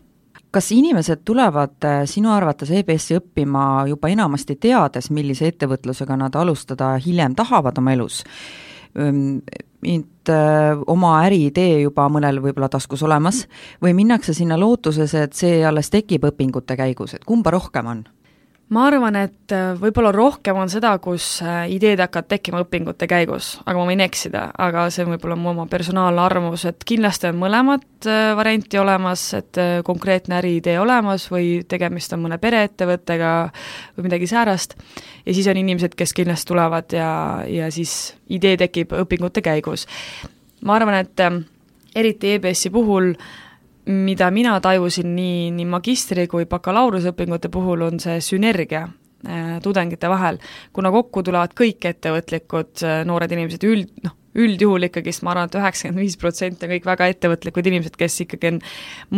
kas 0.51 0.71
inimesed 0.73 1.21
tulevad 1.25 1.85
äh, 1.85 2.05
sinu 2.09 2.31
arvates 2.33 2.71
EBS-i 2.71 3.19
õppima 3.19 3.85
juba 3.91 4.09
enamasti 4.09 4.57
teades, 4.57 5.11
millise 5.11 5.51
ettevõtlusega 5.53 6.17
nad 6.17 6.37
alustada 6.37 6.95
hiljem 7.05 7.37
tahavad 7.37 7.79
oma 7.79 7.93
elus? 7.99 8.25
int 9.85 10.31
oma 10.91 11.11
äriidee 11.27 11.83
juba 11.83 12.07
mõnel 12.11 12.41
võib-olla 12.43 12.71
taskus 12.73 13.03
olemas 13.07 13.43
või 13.85 13.93
minnakse 13.95 14.33
sinna 14.35 14.57
lootuses, 14.59 15.13
et 15.15 15.37
see 15.37 15.61
alles 15.67 15.93
tekib 15.93 16.25
õpingute 16.25 16.75
käigus, 16.75 17.15
et 17.15 17.27
kumba 17.29 17.53
rohkem 17.55 17.87
on? 17.87 18.01
Ma 18.75 18.85
arvan, 18.89 19.17
et 19.17 19.53
äh, 19.55 19.73
võib-olla 19.81 20.11
rohkem 20.13 20.59
on 20.61 20.69
seda, 20.73 20.91
kus 21.03 21.39
äh, 21.45 21.63
ideed 21.73 22.01
hakkavad 22.03 22.29
tekkima 22.29 22.61
õpingute 22.65 23.09
käigus, 23.09 23.55
aga 23.65 23.77
ma 23.79 23.87
võin 23.89 24.03
eksida, 24.05 24.45
aga 24.61 24.85
see 24.93 25.07
on 25.07 25.15
võib-olla 25.15 25.39
mu 25.41 25.53
oma 25.55 25.65
personaalne 25.71 26.21
arvamus, 26.21 26.67
et 26.69 26.85
kindlasti 26.89 27.31
on 27.31 27.41
mõlemat 27.41 28.09
äh, 28.09 28.35
varianti 28.37 28.81
olemas, 28.81 29.25
et 29.39 29.63
konkreetne 29.89 30.39
äriidee 30.43 30.77
olemas 30.83 31.29
või 31.33 31.63
tegemist 31.69 32.13
on 32.17 32.27
mõne 32.27 32.41
pereettevõttega 32.43 33.33
või 33.97 34.09
midagi 34.11 34.29
säärast, 34.31 34.77
ja 35.25 35.37
siis 35.37 35.49
on 35.49 35.61
inimesed, 35.65 35.97
kes 35.97 36.13
kindlasti 36.17 36.53
tulevad 36.53 36.93
ja, 36.93 37.11
ja 37.49 37.73
siis 37.73 38.15
idee 38.29 38.57
tekib 38.61 38.93
õpingute 39.01 39.45
käigus. 39.45 39.89
ma 40.61 40.77
arvan, 40.77 41.01
et 41.01 41.97
eriti 41.97 42.37
EBS-i 42.37 42.71
puhul 42.71 43.15
äh, 43.15 43.48
mida 43.89 44.31
mina 44.31 44.59
tajusin 44.61 45.15
nii, 45.17 45.51
nii 45.57 45.67
magistri- 45.69 46.29
kui 46.29 46.47
bakalaureuseõpingute 46.47 47.49
puhul, 47.53 47.87
on 47.87 48.01
see 48.03 48.21
sünergia 48.25 48.85
äh, 48.85 49.59
tudengite 49.65 50.11
vahel, 50.13 50.41
kuna 50.73 50.93
kokku 50.95 51.23
tulevad 51.27 51.55
kõik 51.59 51.89
ettevõtlikud 51.93 52.85
äh, 52.85 53.03
noored 53.09 53.33
inimesed, 53.33 53.65
üld, 53.65 53.93
noh, 54.05 54.17
üldjuhul 54.39 54.89
ikkagist 54.89 55.25
ma 55.27 55.33
arvan 55.33 55.49
et, 55.49 55.55
et 55.57 55.61
üheksakümmend 55.61 56.03
viis 56.03 56.17
protsenti 56.21 56.67
on 56.67 56.73
kõik 56.73 56.87
väga 56.89 57.09
ettevõtlikud 57.13 57.69
inimesed, 57.71 57.97
kes 57.99 58.21
ikkagi 58.25 58.53
on, 58.53 58.61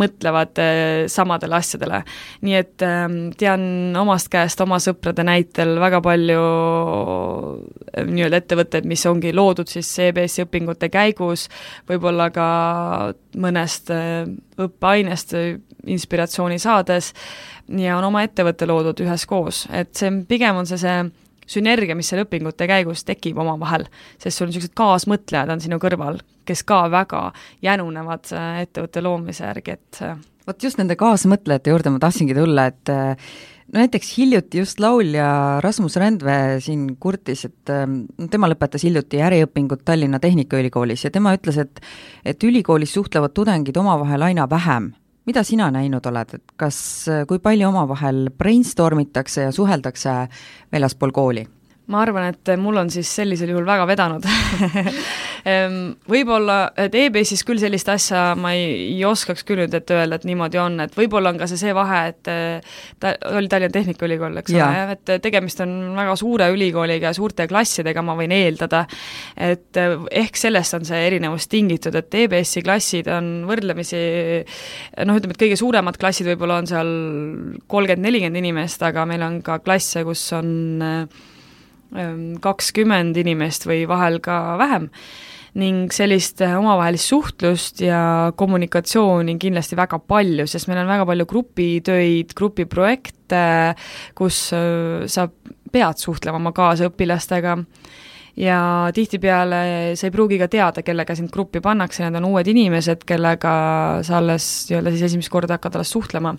mõtlevad 0.02 0.60
äh, 0.62 0.80
samadele 1.12 1.58
asjadele. 1.58 2.02
nii 2.46 2.56
et 2.58 2.84
äh, 2.86 3.06
tean 3.40 3.96
omast 4.00 4.30
käest, 4.32 4.60
oma 4.64 4.80
sõprade 4.82 5.24
näitel 5.26 5.76
väga 5.82 6.02
palju 6.04 6.42
äh, 6.42 8.04
nii-öelda 8.08 8.42
ettevõtteid, 8.42 8.88
mis 8.88 9.06
ongi 9.10 9.34
loodud 9.36 9.70
siis 9.70 9.90
EBS-i 10.08 10.46
õpingute 10.46 10.90
käigus, 10.92 11.48
võib-olla 11.88 12.30
ka 12.34 12.50
mõnest 13.40 13.92
äh, 13.94 14.24
õppeainest 14.60 15.34
inspiratsiooni 15.88 16.58
saades 16.60 17.14
ja 17.78 17.96
on 17.98 18.04
oma 18.10 18.24
ettevõte 18.26 18.68
loodud 18.68 19.00
üheskoos, 19.04 19.66
et 19.72 19.94
see 19.96 20.12
pigem 20.28 20.58
on 20.60 20.68
see, 20.68 20.80
see 20.80 21.29
sünergia, 21.50 21.96
mis 21.98 22.10
seal 22.10 22.24
õpingute 22.24 22.68
käigus 22.70 23.04
tekib 23.08 23.38
omavahel, 23.42 23.86
sest 24.20 24.38
sul 24.38 24.50
niisugused 24.50 24.74
kaasmõtlejad 24.78 25.54
on 25.54 25.62
sinu 25.62 25.80
kõrval, 25.82 26.20
kes 26.48 26.64
ka 26.66 26.84
väga 26.92 27.28
jänunevad 27.64 28.32
äh, 28.36 28.50
ettevõtte 28.66 29.02
loomise 29.04 29.46
järgi, 29.46 29.78
et 29.78 30.02
äh, 30.06 30.18
vot 30.46 30.68
just 30.68 30.80
nende 30.80 30.98
kaasmõtlejate 31.00 31.72
juurde 31.72 31.94
ma 31.94 32.02
tahtsingi 32.02 32.36
tulla, 32.36 32.68
et 32.70 32.92
äh, 32.92 33.32
no 33.70 33.82
näiteks 33.82 34.14
hiljuti 34.18 34.62
just 34.62 34.82
laulja 34.82 35.26
Rasmus 35.64 35.98
Rändvee 36.00 36.60
siin 36.64 36.86
kurtis, 37.02 37.46
et 37.50 37.74
no 37.74 38.30
tema 38.30 38.50
lõpetas 38.50 38.86
hiljuti 38.86 39.22
äriõpingud 39.26 39.84
Tallinna 39.86 40.22
Tehnikaülikoolis 40.22 41.06
ja 41.06 41.14
tema 41.14 41.34
ütles, 41.38 41.60
et 41.62 41.82
et 42.24 42.42
ülikoolis 42.46 42.94
suhtlevad 42.94 43.34
tudengid 43.34 43.78
omavahel 43.80 44.30
aina 44.30 44.48
vähem 44.50 44.92
mida 45.30 45.44
sina 45.46 45.68
näinud 45.70 46.06
oled, 46.10 46.34
et 46.40 46.54
kas, 46.58 46.80
kui 47.30 47.38
palju 47.42 47.68
omavahel 47.70 48.28
brainstorm 48.34 49.04
itakse 49.04 49.46
ja 49.46 49.54
suheldakse 49.54 50.16
väljaspool 50.74 51.14
kooli? 51.14 51.46
Ma 51.90 52.04
arvan, 52.04 52.30
et 52.30 52.52
mul 52.60 52.78
on 52.80 52.90
siis 52.92 53.10
sellisel 53.20 53.52
juhul 53.54 53.66
väga 53.68 53.88
vedanud. 53.90 54.26
Ehm, 55.40 55.94
Võib-olla, 56.10 56.74
et 56.76 56.92
EBS-is 57.00 57.40
küll 57.48 57.56
sellist 57.62 57.88
asja 57.88 58.34
ma 58.36 58.50
ei, 58.52 58.90
ei 58.90 59.04
oskaks 59.08 59.40
küll 59.48 59.62
nüüd 59.62 59.72
ette 59.72 59.94
öelda, 59.96 60.18
et 60.20 60.26
niimoodi 60.28 60.58
on, 60.60 60.74
et 60.84 60.92
võib-olla 60.92 61.32
on 61.32 61.38
ka 61.40 61.48
see 61.48 61.56
see 61.62 61.72
vahe, 61.72 62.00
et 62.10 62.28
ta 63.00 63.14
oli 63.30 63.48
Tallinna 63.48 63.72
Tehnikaülikool, 63.72 64.36
eks 64.42 64.52
ole, 64.52 64.60
jah, 64.60 64.92
et 64.92 65.14
tegemist 65.24 65.62
on 65.64 65.72
väga 65.96 66.18
suure 66.20 66.50
ülikooliga 66.52 67.08
ja 67.08 67.14
suurte 67.16 67.48
klassidega, 67.48 68.04
ma 68.04 68.18
võin 68.18 68.34
eeldada, 68.36 68.82
et 69.40 69.80
ehk 69.80 70.36
sellest 70.36 70.76
on 70.76 70.84
see 70.90 71.00
erinevus 71.08 71.48
tingitud, 71.48 71.96
et 71.96 72.20
EBS-i 72.26 72.64
klassid 72.66 73.08
on 73.16 73.32
võrdlemisi 73.48 74.04
noh, 75.06 75.16
ütleme, 75.16 75.32
et 75.32 75.42
kõige 75.46 75.58
suuremad 75.60 75.96
klassid 76.00 76.28
võib-olla 76.34 76.60
on 76.60 76.68
seal 76.68 76.94
kolmkümmend, 77.64 78.04
nelikümmend 78.04 78.44
inimest, 78.44 78.84
aga 78.84 79.08
meil 79.08 79.24
on 79.24 79.40
ka 79.46 79.60
klasse, 79.64 80.04
kus 80.04 80.28
on 80.36 80.50
äh, 80.84 81.28
kakskümmend 82.42 83.18
inimest 83.20 83.66
või 83.66 83.84
vahel 83.90 84.20
ka 84.22 84.56
vähem. 84.60 84.88
Ning 85.58 85.90
sellist 85.90 86.38
äh, 86.46 86.52
omavahelist 86.54 87.10
suhtlust 87.10 87.80
ja 87.82 88.30
kommunikatsiooni 88.38 89.34
kindlasti 89.42 89.74
väga 89.78 89.98
palju, 89.98 90.46
sest 90.46 90.68
meil 90.70 90.84
on 90.84 90.92
väga 90.92 91.06
palju 91.08 91.26
grupitöid, 91.32 92.36
grupiprojekte, 92.38 93.42
kus 94.14 94.44
äh, 94.54 95.08
sa 95.10 95.26
pead 95.70 95.98
suhtlema 95.98 96.38
oma 96.38 96.54
kaasõpilastega 96.54 97.56
ja 98.40 98.88
tihtipeale 98.94 99.60
sa 99.98 100.08
ei 100.08 100.14
pruugi 100.14 100.38
ka 100.40 100.48
teada, 100.50 100.84
kellega 100.86 101.14
sind 101.18 101.32
gruppi 101.34 101.60
pannakse, 101.64 102.04
need 102.04 102.18
on 102.20 102.28
uued 102.30 102.48
inimesed, 102.50 103.04
kellega 103.08 103.52
sa 104.06 104.18
alles 104.20 104.46
nii-öelda 104.70 104.94
siis 104.94 105.06
esimest 105.10 105.32
korda 105.32 105.58
hakkad 105.58 105.76
alles 105.78 105.92
suhtlema. 105.92 106.34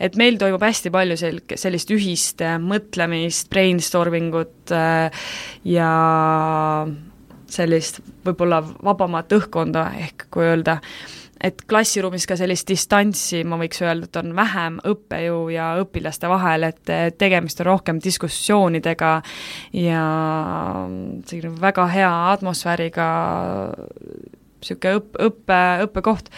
et 0.00 0.18
meil 0.20 0.38
toimub 0.40 0.62
hästi 0.64 0.92
palju 0.94 1.18
sel-, 1.20 1.42
sellist 1.60 1.92
ühist 1.94 2.42
äh, 2.44 2.56
mõtlemist, 2.58 3.48
brainstorming 3.52 4.34
ut 4.40 4.74
äh, 4.74 5.26
ja 5.68 5.90
sellist 7.54 8.00
võib-olla 8.26 8.62
vabamat 8.64 9.36
õhkkonda, 9.38 9.88
ehk 10.08 10.26
kui 10.34 10.48
öelda, 10.48 10.80
et 11.44 11.64
klassiruumis 11.68 12.24
ka 12.28 12.36
sellist 12.40 12.68
distantsi, 12.70 13.42
ma 13.44 13.58
võiks 13.60 13.82
öelda, 13.84 14.08
et 14.08 14.18
on 14.20 14.32
vähem 14.36 14.78
õppejõu 14.88 15.48
ja 15.52 15.74
õpilaste 15.82 16.30
vahel, 16.30 16.68
et 16.70 16.92
tegemist 17.20 17.60
on 17.60 17.68
rohkem 17.68 18.00
diskussioonidega 18.04 19.12
ja 19.76 20.04
selline 21.28 21.52
väga 21.60 21.86
hea 21.92 22.12
atmosfääriga 22.32 23.08
niisugune 24.64 24.96
õpp, 25.00 25.20
õppe, 25.28 25.60
õppekoht. 25.84 26.32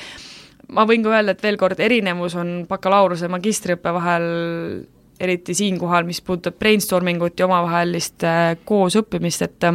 ma 0.75 0.87
võin 0.89 1.05
ka 1.05 1.15
öelda, 1.15 1.37
et 1.37 1.43
veel 1.47 1.59
kord, 1.61 1.81
erinevus 1.81 2.35
on 2.35 2.57
bakalaureuse 2.69 3.29
ja 3.29 3.35
magistriõppe 3.37 3.93
vahel 3.95 4.31
eriti 5.21 5.55
siinkohal, 5.55 6.05
mis 6.05 6.21
puudutab 6.21 6.59
brainstorming 6.59 7.23
ut 7.23 7.39
ja 7.39 7.47
omavahelist 7.47 8.27
koosõppimist, 8.69 9.47
et 9.47 9.71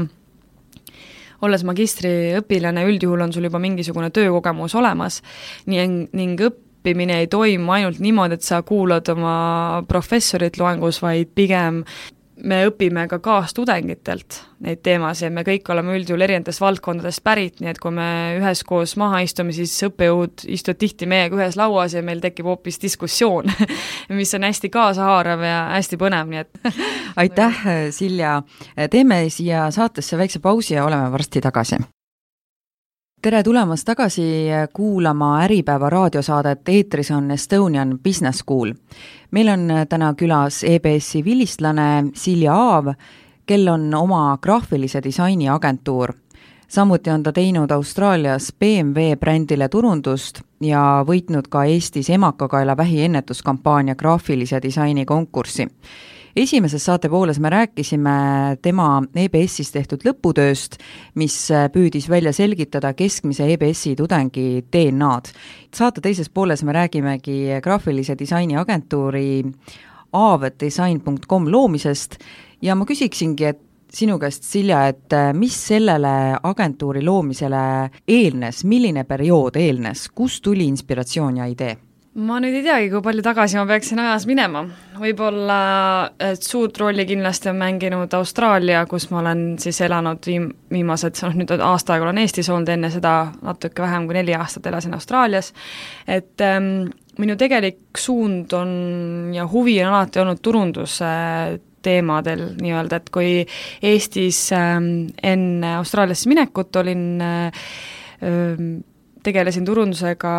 olles 1.42 1.64
magistriõpilane, 1.68 2.86
üldjuhul 2.90 3.26
on 3.26 3.34
sul 3.34 3.48
juba 3.48 3.62
mingisugune 3.62 4.12
töökogemus 4.14 4.76
olemas, 4.78 5.22
nii, 5.70 5.88
ning 6.18 6.46
õppimine 6.48 7.22
ei 7.22 7.30
toimu 7.32 7.76
ainult 7.76 8.02
niimoodi, 8.04 8.38
et 8.40 8.46
sa 8.46 8.62
kuulad 8.66 9.10
oma 9.14 9.36
professorit 9.90 10.58
loengus, 10.62 11.02
vaid 11.04 11.34
pigem 11.38 11.84
me 12.44 12.62
õpime 12.70 13.06
ka 13.10 13.20
kaastudengitelt 13.24 14.40
neid 14.62 14.82
teemasid, 14.86 15.34
me 15.34 15.44
kõik 15.46 15.70
oleme 15.74 15.96
üldjuhul 15.98 16.26
erinevatest 16.26 16.62
valdkondadest 16.62 17.24
pärit, 17.26 17.62
nii 17.62 17.72
et 17.72 17.80
kui 17.82 17.94
me 17.96 18.08
üheskoos 18.38 18.96
maha 19.02 19.24
istume, 19.26 19.54
siis 19.56 19.74
õppejõud 19.88 20.46
istuvad 20.54 20.82
tihti 20.82 21.10
meiega 21.10 21.40
ühes 21.40 21.58
lauas 21.60 21.96
ja 21.98 22.04
meil 22.06 22.22
tekib 22.24 22.50
hoopis 22.50 22.82
diskussioon 22.82 23.50
mis 24.20 24.36
on 24.38 24.46
hästi 24.50 24.70
kaasahaarav 24.74 25.48
ja 25.48 25.64
hästi 25.78 26.02
põnev, 26.02 26.30
nii 26.32 26.44
et 26.44 26.78
aitäh, 27.24 27.64
Silja! 27.96 28.42
teeme 28.92 29.24
siia 29.30 29.70
saatesse 29.74 30.18
väikse 30.18 30.44
pausi 30.44 30.78
ja 30.78 30.86
oleme 30.86 31.12
varsti 31.12 31.42
tagasi 31.42 31.82
tere 33.22 33.44
tulemast 33.44 33.86
tagasi 33.86 34.24
kuulama 34.74 35.44
Äripäeva 35.44 35.90
raadiosaadet, 35.90 36.70
eetris 36.70 37.12
on 37.12 37.32
Estonian 37.32 38.00
Business 38.04 38.40
School. 38.40 38.74
meil 39.32 39.48
on 39.48 39.70
täna 39.90 40.14
külas 40.14 40.64
EBS-i 40.64 41.26
vilistlane 41.26 42.06
Silja 42.14 42.54
Aav, 42.54 42.94
kel 43.46 43.68
on 43.68 43.94
oma 43.96 44.38
graafilise 44.42 45.04
disaini 45.04 45.50
agentuur. 45.50 46.14
samuti 46.68 47.10
on 47.10 47.24
ta 47.24 47.32
teinud 47.32 47.72
Austraalias 47.72 48.54
BMW 48.60 49.16
brändile 49.20 49.70
turundust 49.70 50.42
ja 50.62 51.06
võitnud 51.08 51.48
ka 51.50 51.64
Eestis 51.64 52.10
emakakaela 52.10 52.78
vähiennetuskampaania 52.78 53.96
graafilise 53.96 54.62
disaini 54.62 55.06
konkurssi 55.06 55.68
esimeses 56.36 56.86
saate 56.86 57.10
pooles 57.10 57.40
me 57.40 57.50
rääkisime 57.50 58.58
tema 58.62 59.02
EBS-is 59.16 59.72
tehtud 59.74 60.06
lõputööst, 60.08 60.78
mis 61.16 61.36
püüdis 61.74 62.10
välja 62.10 62.34
selgitada 62.34 62.94
keskmise 62.94 63.48
EBS-i 63.54 63.96
tudengi 64.00 64.64
DNA-d. 64.72 65.34
saate 65.76 66.02
teises 66.02 66.30
pooles 66.30 66.64
me 66.64 66.76
räägimegi 66.76 67.60
graafilise 67.64 68.16
disaini 68.20 68.58
agentuuri 68.58 69.44
avdesign.com 70.12 71.52
loomisest 71.52 72.18
ja 72.62 72.76
ma 72.76 72.86
küsiksingi, 72.86 73.46
et 73.46 73.62
sinu 73.92 74.18
käest, 74.20 74.44
Silja, 74.48 74.86
et 74.88 75.16
mis 75.36 75.56
sellele 75.68 76.38
agentuuri 76.44 77.04
loomisele 77.04 77.92
eelnes, 78.08 78.64
milline 78.64 79.04
periood 79.04 79.60
eelnes, 79.60 80.08
kust 80.16 80.44
tuli 80.44 80.68
inspiratsioon 80.72 81.42
ja 81.42 81.48
idee? 81.52 81.78
Ma 82.12 82.42
nüüd 82.44 82.58
ei 82.60 82.64
teagi, 82.66 82.90
kui 82.92 83.00
palju 83.06 83.24
tagasi 83.24 83.56
ma 83.56 83.64
peaksin 83.70 84.02
ajas 84.04 84.26
minema, 84.28 84.66
võib-olla 85.00 85.60
suurt 86.36 86.76
rolli 86.82 87.06
kindlasti 87.08 87.52
on 87.54 87.62
mänginud 87.62 88.12
Austraalia, 88.18 88.82
kus 88.90 89.08
ma 89.14 89.22
olen 89.22 89.46
siis 89.62 89.80
elanud 89.86 90.20
viim-, 90.28 90.50
viimased, 90.74 91.22
noh 91.24 91.38
nüüd 91.40 91.54
aasta 91.56 91.96
aega 91.96 92.10
olen 92.10 92.20
Eestis 92.26 92.52
olnud, 92.52 92.68
enne 92.74 92.92
seda 92.92 93.16
natuke 93.40 93.86
vähem 93.86 94.10
kui 94.10 94.20
neli 94.20 94.36
aastat 94.36 94.68
elasin 94.68 94.98
Austraalias, 94.98 95.54
et 96.04 96.44
ähm, 96.44 96.92
minu 97.22 97.40
tegelik 97.40 97.96
suund 97.96 98.52
on 98.60 98.76
ja 99.36 99.48
huvi 99.48 99.80
on 99.80 99.94
alati 99.94 100.20
olnud 100.20 100.44
turunduse 100.44 101.16
teemadel 101.82 102.50
nii-öelda, 102.60 103.00
et 103.00 103.10
kui 103.14 103.34
Eestis 103.88 104.50
ähm, 104.58 105.08
enne 105.24 105.78
Austraaliasse 105.80 106.30
minekut 106.30 106.76
olin 106.84 107.06
äh, 107.24 107.68
tegelesin 109.24 109.66
turundusega 109.68 110.32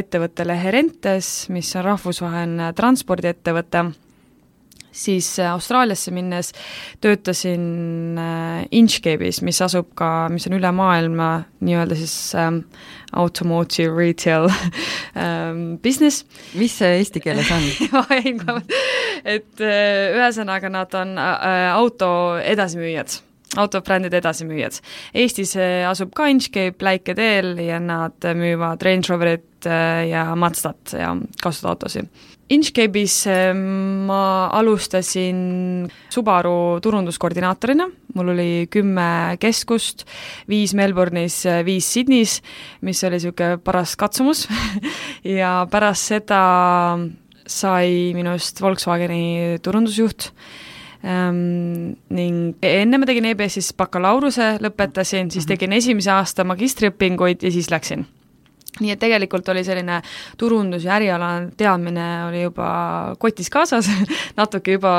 ettevõttele 0.00 0.56
Herentes, 0.60 1.46
mis 1.52 1.70
on 1.78 1.86
rahvusvaheline 1.86 2.72
transpordiettevõte, 2.76 3.84
siis 4.96 5.28
Austraaliasse 5.44 6.12
minnes 6.14 6.52
töötasin 7.04 8.16
äh, 8.18 8.62
Inchcape'is, 8.72 9.42
mis 9.44 9.60
asub 9.64 9.90
ka, 9.98 10.28
mis 10.32 10.48
on 10.48 10.56
üle 10.56 10.72
maailma 10.72 11.30
nii-öelda 11.60 11.98
siis 11.98 12.16
ähm, 12.38 12.62
automotive 13.12 13.92
retail 13.96 14.48
ähm, 14.52 15.76
business. 15.84 16.24
mis 16.54 16.78
see 16.80 16.96
eesti 17.02 17.20
keeles 17.24 17.52
on? 17.52 17.68
Et 19.36 19.60
äh, 19.60 20.16
ühesõnaga, 20.16 20.72
nad 20.72 20.96
on 20.96 21.16
äh, 21.20 21.70
auto 21.74 22.08
edasimüüjad 22.40 23.20
autobrändide 23.54 24.18
edasimüüjad. 24.20 24.80
Eestis 25.14 25.54
eh, 25.60 25.84
asub 25.88 26.14
ka 26.16 26.26
Inchcape 26.30 26.82
Läike 26.84 27.14
teel 27.16 27.54
ja 27.62 27.78
nad 27.82 28.26
müüvad 28.36 28.82
Range 28.82 29.12
Roverit 29.12 29.68
eh, 29.68 30.08
ja 30.10 30.28
Mazdat 30.38 30.96
ja 30.98 31.14
kasutatud 31.42 31.76
autosid. 31.76 32.10
Inchcape'is 32.46 33.24
ähm, 33.26 34.06
ma 34.06 34.46
alustasin 34.54 35.88
Subaru 36.14 36.78
turunduskoordinaatorina, 36.82 37.88
mul 38.14 38.30
oli 38.36 38.50
kümme 38.70 39.34
keskust, 39.42 40.04
viis 40.46 40.74
Melbourne'is, 40.78 41.40
viis 41.66 41.88
Sydney's, 41.90 42.36
mis 42.86 43.02
oli 43.02 43.18
niisugune 43.18 43.58
paras 43.66 43.96
katsumus 43.98 44.44
ja 45.40 45.64
pärast 45.72 46.12
seda 46.12 46.42
sai 47.46 48.14
minust 48.14 48.62
Volkswageni 48.62 49.58
turundusjuht 49.62 50.30
ähm, 51.04 51.96
ning 52.08 52.56
enne 52.62 53.00
ma 53.00 53.08
tegin 53.08 53.28
EBS-is 53.32 53.72
bakalaureuse, 53.76 54.56
lõpetasin, 54.64 55.32
siis 55.32 55.44
mhm. 55.44 55.54
tegin 55.54 55.78
esimese 55.78 56.12
aasta 56.14 56.46
magistriõpinguid 56.48 57.46
ja 57.46 57.54
siis 57.54 57.72
läksin 57.72 58.06
nii 58.80 58.92
et 58.92 59.00
tegelikult 59.00 59.48
oli 59.48 59.62
selline 59.64 60.00
turundus- 60.38 60.84
ja 60.84 60.96
ärialane 60.96 61.50
teadmine 61.56 62.06
oli 62.28 62.42
juba 62.42 62.68
kotis 63.18 63.50
kaasas 63.52 63.88
natuke 64.40 64.76
juba 64.76 64.96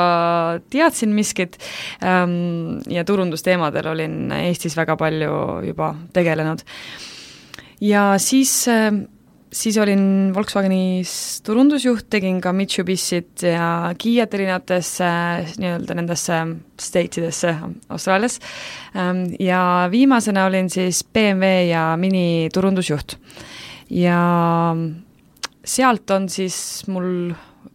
teadsin 0.70 1.14
miskit 1.14 1.58
ähm, 2.02 2.80
ja 2.90 3.04
turundusteemadel 3.04 3.92
olin 3.92 4.32
Eestis 4.40 4.76
väga 4.76 4.96
palju 4.96 5.62
juba 5.66 5.94
tegelenud. 6.12 6.64
ja 7.80 8.14
siis 8.18 8.68
äh, 8.68 8.92
siis 9.52 9.78
olin 9.80 10.32
Volkswagenis 10.34 11.12
turundusjuht, 11.46 12.08
tegin 12.10 12.40
ka 12.44 12.52
Mitsubishit 12.52 13.44
ja 13.48 13.94
Kiiat 13.98 14.34
erinevatesse 14.36 15.10
nii-öelda 15.60 15.96
nendesse 15.98 16.40
state 16.80 17.22
idesse 17.22 17.54
Austraalias 17.88 18.38
ähm, 18.96 19.26
ja 19.40 19.88
viimasena 19.90 20.46
olin 20.46 20.70
siis 20.70 21.04
BMW 21.04 21.68
ja 21.70 21.90
Mini 21.96 22.48
turundusjuht 22.54 23.16
ja 23.90 24.20
sealt 25.64 26.10
on 26.10 26.28
siis 26.32 26.58
mul 26.88 27.32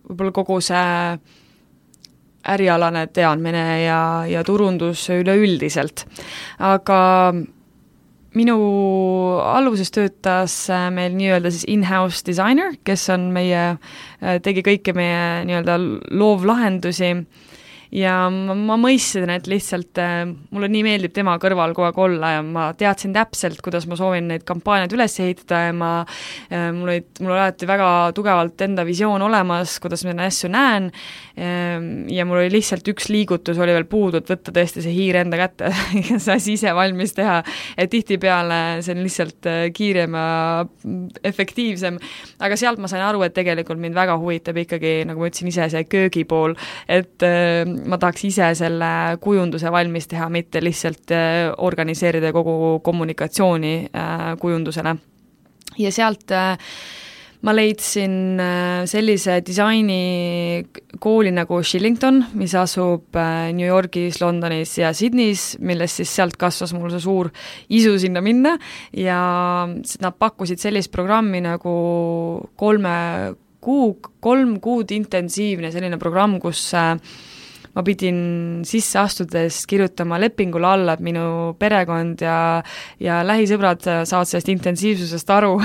võib-olla 0.10 0.36
kogu 0.36 0.60
see 0.62 1.18
ärialane 2.54 3.08
teadmine 3.16 3.66
ja, 3.86 4.00
ja 4.28 4.44
turundus 4.44 5.06
üleüldiselt. 5.14 6.06
aga 6.60 7.00
minu 8.38 8.58
alluvuses 9.44 9.92
töötas 9.94 10.56
meil 10.94 11.14
nii-öelda 11.18 11.52
siis 11.54 11.68
in-house 11.70 12.24
disainer, 12.26 12.76
kes 12.86 13.08
on 13.14 13.30
meie, 13.36 13.64
tegi 14.46 14.64
kõiki 14.66 14.96
meie 14.98 15.44
nii-öelda 15.50 15.78
loovlahendusi 16.18 17.14
ja 17.94 18.14
ma, 18.34 18.56
ma 18.58 18.78
mõistsin, 18.80 19.30
et 19.34 19.48
lihtsalt 19.50 20.00
äh, 20.02 20.24
mulle 20.54 20.70
nii 20.72 20.84
meeldib 20.86 21.14
tema 21.14 21.36
kõrval 21.42 21.76
kogu 21.76 21.88
aeg 21.88 22.00
olla 22.02 22.32
ja 22.36 22.44
ma 22.46 22.66
teadsin 22.78 23.14
täpselt, 23.16 23.62
kuidas 23.64 23.86
ma 23.90 23.98
soovin 24.00 24.32
neid 24.32 24.46
kampaaniaid 24.48 24.96
üles 24.98 25.18
ehitada 25.22 25.62
ja 25.68 25.76
ma 25.78 25.92
äh,, 26.02 26.72
mul 26.74 26.90
olid, 26.90 27.10
mul 27.22 27.36
oli 27.36 27.44
alati 27.44 27.70
väga 27.70 27.90
tugevalt 28.18 28.64
enda 28.66 28.86
visioon 28.88 29.22
olemas, 29.28 29.78
kuidas 29.84 30.06
ma 30.08 30.16
neid 30.16 30.32
asju 30.32 30.50
näen. 30.54 30.90
Äh,, 31.38 31.78
ja 32.14 32.26
mul 32.30 32.42
oli 32.42 32.54
lihtsalt 32.56 32.90
üks 32.90 33.12
liigutus 33.14 33.62
oli 33.62 33.76
veel 33.78 33.88
puudu, 33.90 34.22
et 34.22 34.32
võtta 34.34 34.56
tõesti 34.56 34.86
see 34.86 34.96
hiir 34.96 35.22
enda 35.22 35.38
kätte 35.40 35.70
ja 36.10 36.18
see 36.18 36.38
asi 36.38 36.58
ise 36.58 36.74
valmis 36.74 37.14
teha, 37.18 37.40
et 37.78 37.94
tihtipeale 37.94 38.62
see 38.86 38.98
on 38.98 39.04
lihtsalt 39.06 39.52
äh, 39.52 39.68
kiirem 39.76 40.18
ja 40.18 40.66
efektiivsem, 41.30 42.02
aga 42.42 42.58
sealt 42.60 42.82
ma 42.82 42.90
sain 42.90 43.06
aru, 43.06 43.22
et 43.28 43.38
tegelikult 43.38 43.82
mind 43.82 43.98
väga 43.98 44.18
huvitab 44.22 44.58
ikkagi, 44.66 44.96
nagu 45.10 45.22
ma 45.22 45.30
ütlesin 45.30 45.54
ise, 45.54 45.70
see 45.74 45.86
köögipool, 45.90 46.58
et 46.90 47.30
ma 47.90 48.00
tahaks 48.02 48.26
ise 48.30 48.50
selle 48.58 48.90
kujunduse 49.24 49.72
valmis 49.74 50.10
teha, 50.12 50.30
mitte 50.34 50.62
lihtsalt 50.64 51.14
äh, 51.16 51.52
organiseerida 51.58 52.34
kogu 52.36 52.80
kommunikatsiooni 52.84 53.76
äh, 53.86 54.28
kujundusele. 54.42 54.96
ja 55.78 55.92
sealt 55.92 56.32
äh, 56.32 56.58
ma 57.44 57.52
leidsin 57.52 58.40
sellise 58.88 59.42
disainikooli 59.44 61.32
nagu 61.36 61.58
Shillington, 61.64 62.22
mis 62.40 62.54
asub 62.56 63.18
New 63.52 63.68
Yorgis, 63.68 64.22
Londonis 64.22 64.78
ja 64.78 64.94
Sydneys, 64.96 65.58
millest 65.60 66.00
siis 66.00 66.14
sealt 66.16 66.38
kasvas 66.40 66.72
mul 66.72 66.94
see 66.94 67.04
suur 67.04 67.34
isu 67.68 67.98
sinna 68.00 68.24
minna 68.24 68.56
ja 68.96 69.20
nad 69.68 70.20
pakkusid 70.20 70.64
sellist 70.64 70.94
programmi 70.96 71.44
nagu 71.44 71.76
kolme 72.56 72.96
kuu, 73.64 73.98
kolm 74.24 74.58
kuud 74.64 74.92
intensiivne 74.96 75.72
selline 75.74 76.00
programm, 76.02 76.40
kus 76.44 76.66
äh, 76.78 76.96
ma 77.74 77.84
pidin 77.86 78.18
sisse 78.68 79.00
astudes 79.02 79.64
kirjutama 79.70 80.20
lepingule 80.22 80.68
alla, 80.70 80.94
et 80.94 81.04
minu 81.06 81.26
perekond 81.60 82.22
ja 82.22 82.38
ja 83.02 83.22
lähisõbrad 83.26 83.86
saavad 84.06 84.30
sellest 84.30 84.52
intensiivsusest 84.54 85.30
aru 85.34 85.56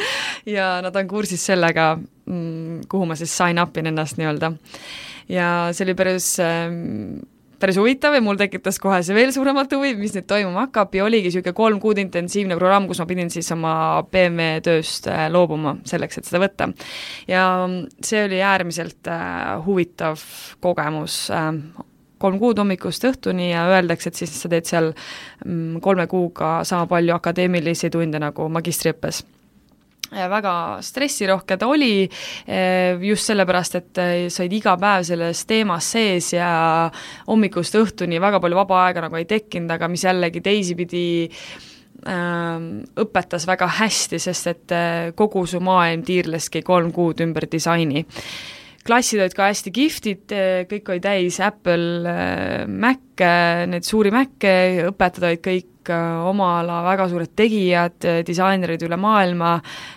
ja 0.56 0.78
nad 0.84 0.96
on 0.96 1.10
kursis 1.10 1.44
sellega, 1.50 1.94
mm, 2.26 2.84
kuhu 2.88 3.08
ma 3.08 3.18
siis 3.18 3.34
sign 3.36 3.60
up 3.62 3.76
in 3.76 3.92
ennast 3.92 4.20
nii-öelda. 4.20 4.52
ja 5.28 5.48
see 5.72 5.84
oli 5.84 5.96
päris 5.98 6.36
ähm, 6.40 7.20
päris 7.58 7.78
huvitav 7.80 8.14
ja 8.14 8.22
mul 8.24 8.38
tekitas 8.38 8.78
kohe 8.82 9.00
see 9.06 9.16
veel 9.16 9.32
suuremat 9.34 9.72
huvi, 9.76 9.94
mis 9.98 10.14
nüüd 10.16 10.28
toimuma 10.30 10.66
hakkab 10.66 10.94
ja 10.94 11.06
oligi 11.06 11.30
niisugune 11.30 11.56
kolm 11.56 11.80
kuud 11.82 12.00
intensiivne 12.02 12.58
programm, 12.58 12.88
kus 12.90 13.02
ma 13.02 13.08
pidin 13.10 13.32
siis 13.34 13.50
oma 13.54 13.72
BMW 14.12 14.62
tööst 14.64 15.08
äh, 15.10 15.26
loobuma 15.32 15.76
selleks, 15.88 16.20
et 16.20 16.28
seda 16.28 16.42
võtta. 16.42 16.70
ja 17.30 17.44
see 18.04 18.24
oli 18.26 18.42
äärmiselt 18.42 19.10
äh, 19.10 19.54
huvitav 19.66 20.22
kogemus 20.64 21.26
äh,, 21.34 21.50
kolm 22.18 22.38
kuud 22.42 22.58
hommikust 22.58 23.04
õhtuni 23.06 23.52
ja 23.52 23.68
öeldakse, 23.70 24.10
et 24.10 24.22
siis 24.22 24.34
sa 24.42 24.50
teed 24.50 24.66
seal 24.66 24.92
mm, 25.44 25.80
kolme 25.84 26.06
kuuga 26.10 26.60
sama 26.68 26.88
palju 26.90 27.14
akadeemilisi 27.14 27.90
tunde 27.94 28.22
nagu 28.22 28.48
magistriõppes 28.52 29.24
väga 30.10 30.80
stressirohke 30.82 31.56
ta 31.58 31.68
oli, 31.68 32.08
eh, 32.46 32.96
just 33.00 33.28
sellepärast, 33.28 33.74
et 33.74 33.98
eh, 33.98 34.28
sa 34.28 34.42
olid 34.42 34.52
iga 34.52 34.76
päev 34.80 35.04
selles 35.04 35.44
teemas 35.46 35.92
sees 35.92 36.32
ja 36.32 36.90
hommikust 37.26 37.74
õhtuni 37.74 38.20
väga 38.20 38.40
palju 38.40 38.56
vaba 38.56 38.84
aega 38.86 39.04
nagu 39.04 39.16
ei 39.16 39.28
tekkinud, 39.28 39.70
aga 39.70 39.88
mis 39.88 40.04
jällegi 40.04 40.40
teisipidi 40.40 41.06
ähm, 42.08 42.84
õpetas 42.96 43.46
väga 43.46 43.68
hästi, 43.80 44.18
sest 44.18 44.46
et 44.46 44.76
kogu 45.14 45.46
su 45.46 45.60
maailm 45.60 46.02
tiirleski 46.06 46.62
kolm 46.62 46.92
kuud 46.92 47.20
ümber 47.20 47.48
disaini. 47.50 48.06
Klassid 48.88 49.20
olid 49.20 49.34
ka 49.36 49.50
hästi 49.50 49.70
kihvtid, 49.74 50.32
kõik 50.70 50.86
oli 50.88 51.00
täis 51.04 51.36
Apple 51.44 52.14
Mac'e, 52.64 53.66
neid 53.68 53.84
suuri 53.84 54.12
Mac'e, 54.14 54.86
õpetajad 54.88 55.26
olid 55.28 55.42
kõik 55.44 55.77
oma 56.28 56.50
ala 56.60 56.80
väga 56.86 57.08
suured 57.10 57.32
tegijad, 57.36 57.98
disainerid 58.26 58.82
üle 58.86 58.98
maailma. 59.00 59.56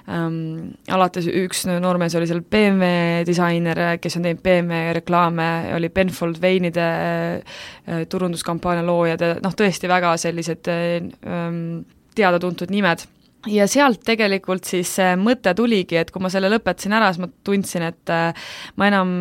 Ähm,, 0.09 0.73
alates 0.91 1.27
üks 1.27 1.65
noormees 1.69 2.15
oli 2.19 2.29
seal 2.29 2.43
BMW 2.43 3.23
disainer, 3.27 3.83
kes 4.01 4.17
on 4.19 4.27
teinud 4.27 4.43
BMW 4.43 4.93
reklaame, 5.01 5.49
oli 5.77 5.89
Penfold 5.93 6.41
veinide 6.41 6.89
äh, 6.91 8.03
turunduskampaania 8.09 8.85
loojad 8.85 9.25
ja 9.25 9.33
noh, 9.43 9.55
tõesti 9.57 9.89
väga 9.91 10.13
sellised 10.21 10.69
ähm, 10.71 11.81
teada-tuntud 12.15 12.71
nimed 12.73 13.07
ja 13.49 13.65
sealt 13.69 14.03
tegelikult 14.05 14.67
siis 14.69 14.89
see 14.97 15.15
mõte 15.19 15.53
tuligi, 15.57 15.97
et 15.97 16.11
kui 16.13 16.21
ma 16.23 16.29
selle 16.33 16.49
lõpetasin 16.51 16.93
ära, 16.97 17.09
siis 17.13 17.23
ma 17.23 17.29
tundsin, 17.47 17.85
et 17.89 18.13
äh, 18.13 18.49
ma 18.77 18.89
enam 18.89 19.13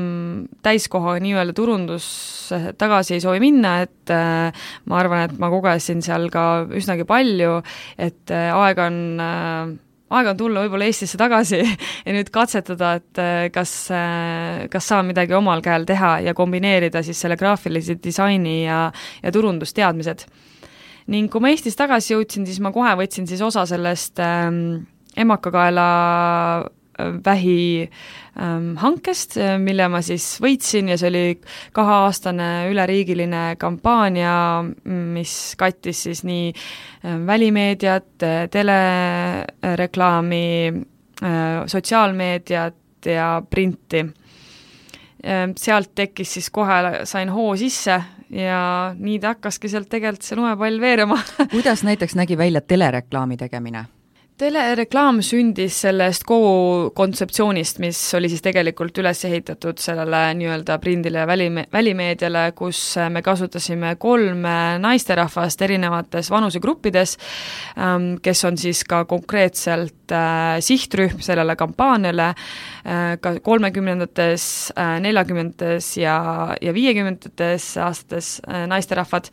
täiskohaga 0.64 1.22
nii-öelda 1.24 1.54
turundusse 1.56 2.74
tagasi 2.80 3.16
ei 3.16 3.24
soovi 3.24 3.40
minna, 3.42 3.78
et 3.86 4.12
äh, 4.14 4.66
ma 4.90 4.98
arvan, 5.00 5.28
et 5.28 5.38
ma 5.40 5.50
kogesin 5.52 6.04
seal 6.04 6.28
ka 6.32 6.66
üsnagi 6.76 7.06
palju, 7.08 7.60
et 8.00 8.34
äh, 8.34 8.50
aeg 8.56 8.82
on 8.84 9.00
aeg 10.10 10.26
on 10.26 10.38
tulla 10.38 10.64
võib-olla 10.64 10.88
Eestisse 10.90 11.18
tagasi 11.20 11.62
ja 12.06 12.12
nüüd 12.12 12.32
katsetada, 12.34 12.96
et 12.98 13.20
kas, 13.54 13.72
kas 14.72 14.88
saan 14.90 15.06
midagi 15.06 15.36
omal 15.38 15.62
käel 15.62 15.86
teha 15.86 16.16
ja 16.26 16.34
kombineerida 16.34 17.04
siis 17.06 17.20
selle 17.22 17.38
graafilise 17.38 17.94
disaini 18.02 18.64
ja, 18.64 18.88
ja 19.22 19.32
turundusteadmised 19.32 20.26
ning 21.08 21.30
kui 21.32 21.40
ma 21.40 21.48
Eestis 21.52 21.78
tagasi 21.78 22.14
jõudsin, 22.14 22.46
siis 22.46 22.60
ma 22.60 22.72
kohe 22.74 22.92
võtsin 22.98 23.26
siis 23.28 23.40
osa 23.44 23.64
sellest 23.68 24.20
ähm, 24.20 24.86
emakakaela 25.16 25.86
äh, 26.60 26.64
vähi 27.24 27.90
ähm, 28.40 28.76
hankest, 28.76 29.36
äh, 29.36 29.58
mille 29.58 29.88
ma 29.88 30.02
siis 30.04 30.40
võitsin 30.42 30.88
ja 30.92 30.98
see 31.00 31.08
oli 31.10 31.40
kaheaastane 31.76 32.68
üleriigiline 32.70 33.56
kampaania, 33.60 34.64
mis 34.84 35.54
kattis 35.58 36.02
siis 36.08 36.24
nii 36.28 36.52
äh, 36.52 37.18
välimeediat, 37.26 38.12
telereklaami 38.52 40.46
äh,, 40.68 41.66
sotsiaalmeediat 41.66 42.76
ja 43.06 43.42
printi. 43.50 44.04
Sealt 45.56 45.90
tekkis 45.94 46.30
siis 46.32 46.46
kohe, 46.52 47.04
sain 47.04 47.28
hoo 47.32 47.52
sisse 47.60 47.98
ja 48.30 48.94
nii 48.98 49.18
ta 49.18 49.34
hakkaski 49.34 49.68
sealt 49.68 49.88
tegelikult 49.90 50.26
see 50.26 50.38
lumepall 50.38 50.80
veerema 50.80 51.18
kuidas 51.50 51.84
näiteks 51.86 52.14
nägi 52.14 52.38
välja 52.38 52.60
telereklaami 52.60 53.36
tegemine? 53.36 53.84
Telereklaam 54.40 55.20
sündis 55.24 55.76
sellest 55.82 56.24
kogu 56.28 56.90
kontseptsioonist, 56.96 57.80
mis 57.82 57.98
oli 58.16 58.30
siis 58.32 58.42
tegelikult 58.44 58.96
üles 59.02 59.20
ehitatud 59.28 59.80
sellele 59.82 60.22
nii-öelda 60.38 60.78
prindile 60.80 61.20
ja 61.22 61.26
välime-, 61.28 61.66
välimeediale, 61.72 62.46
kus 62.56 62.80
me 63.12 63.22
kasutasime 63.24 63.94
kolme 64.00 64.56
naisterahvast 64.80 65.64
erinevates 65.66 66.32
vanusegruppides, 66.32 67.16
ähm, 67.76 68.14
kes 68.24 68.44
on 68.48 68.56
siis 68.60 68.82
ka 68.88 69.04
konkreetselt 69.10 70.14
äh, 70.16 70.56
sihtrühm 70.64 71.20
sellele 71.24 71.56
kampaaniale, 71.60 72.32
äh, 72.32 73.14
ka 73.20 73.36
kolmekümnendates, 73.44 74.44
äh, 74.72 74.96
neljakümnendates 75.04 75.94
ja, 76.00 76.18
ja 76.60 76.76
viiekümnendates 76.76 77.74
aastates 77.80 78.38
naisterahvad, 78.70 79.28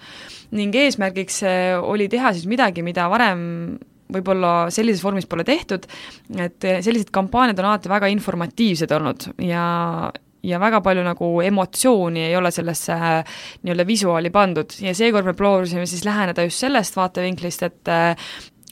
ning 0.58 0.76
eesmärgiks 0.76 1.42
oli 1.84 2.08
teha 2.12 2.34
siis 2.36 2.48
midagi, 2.50 2.84
mida 2.84 3.08
varem 3.12 3.46
võib-olla 4.14 4.54
sellises 4.74 5.04
vormis 5.04 5.28
pole 5.30 5.44
tehtud, 5.48 5.88
et 6.40 6.64
sellised 6.64 7.12
kampaaniad 7.14 7.60
on 7.60 7.72
alati 7.72 7.92
väga 7.92 8.12
informatiivsed 8.14 8.94
olnud 8.98 9.30
ja 9.44 9.66
ja 10.48 10.60
väga 10.62 10.80
palju 10.86 11.04
nagu 11.04 11.30
emotsiooni 11.44 12.28
ei 12.28 12.36
ole 12.38 12.52
sellesse 12.54 12.96
nii-öelda 12.96 13.86
visuaali 13.88 14.30
pandud. 14.32 14.78
Ja 14.80 14.94
seekord 14.96 15.28
me 15.28 15.34
proovisime 15.36 15.86
siis 15.90 16.06
läheneda 16.08 16.46
just 16.46 16.62
sellest 16.64 16.96
vaatevinklist, 16.96 17.66
et 17.68 17.92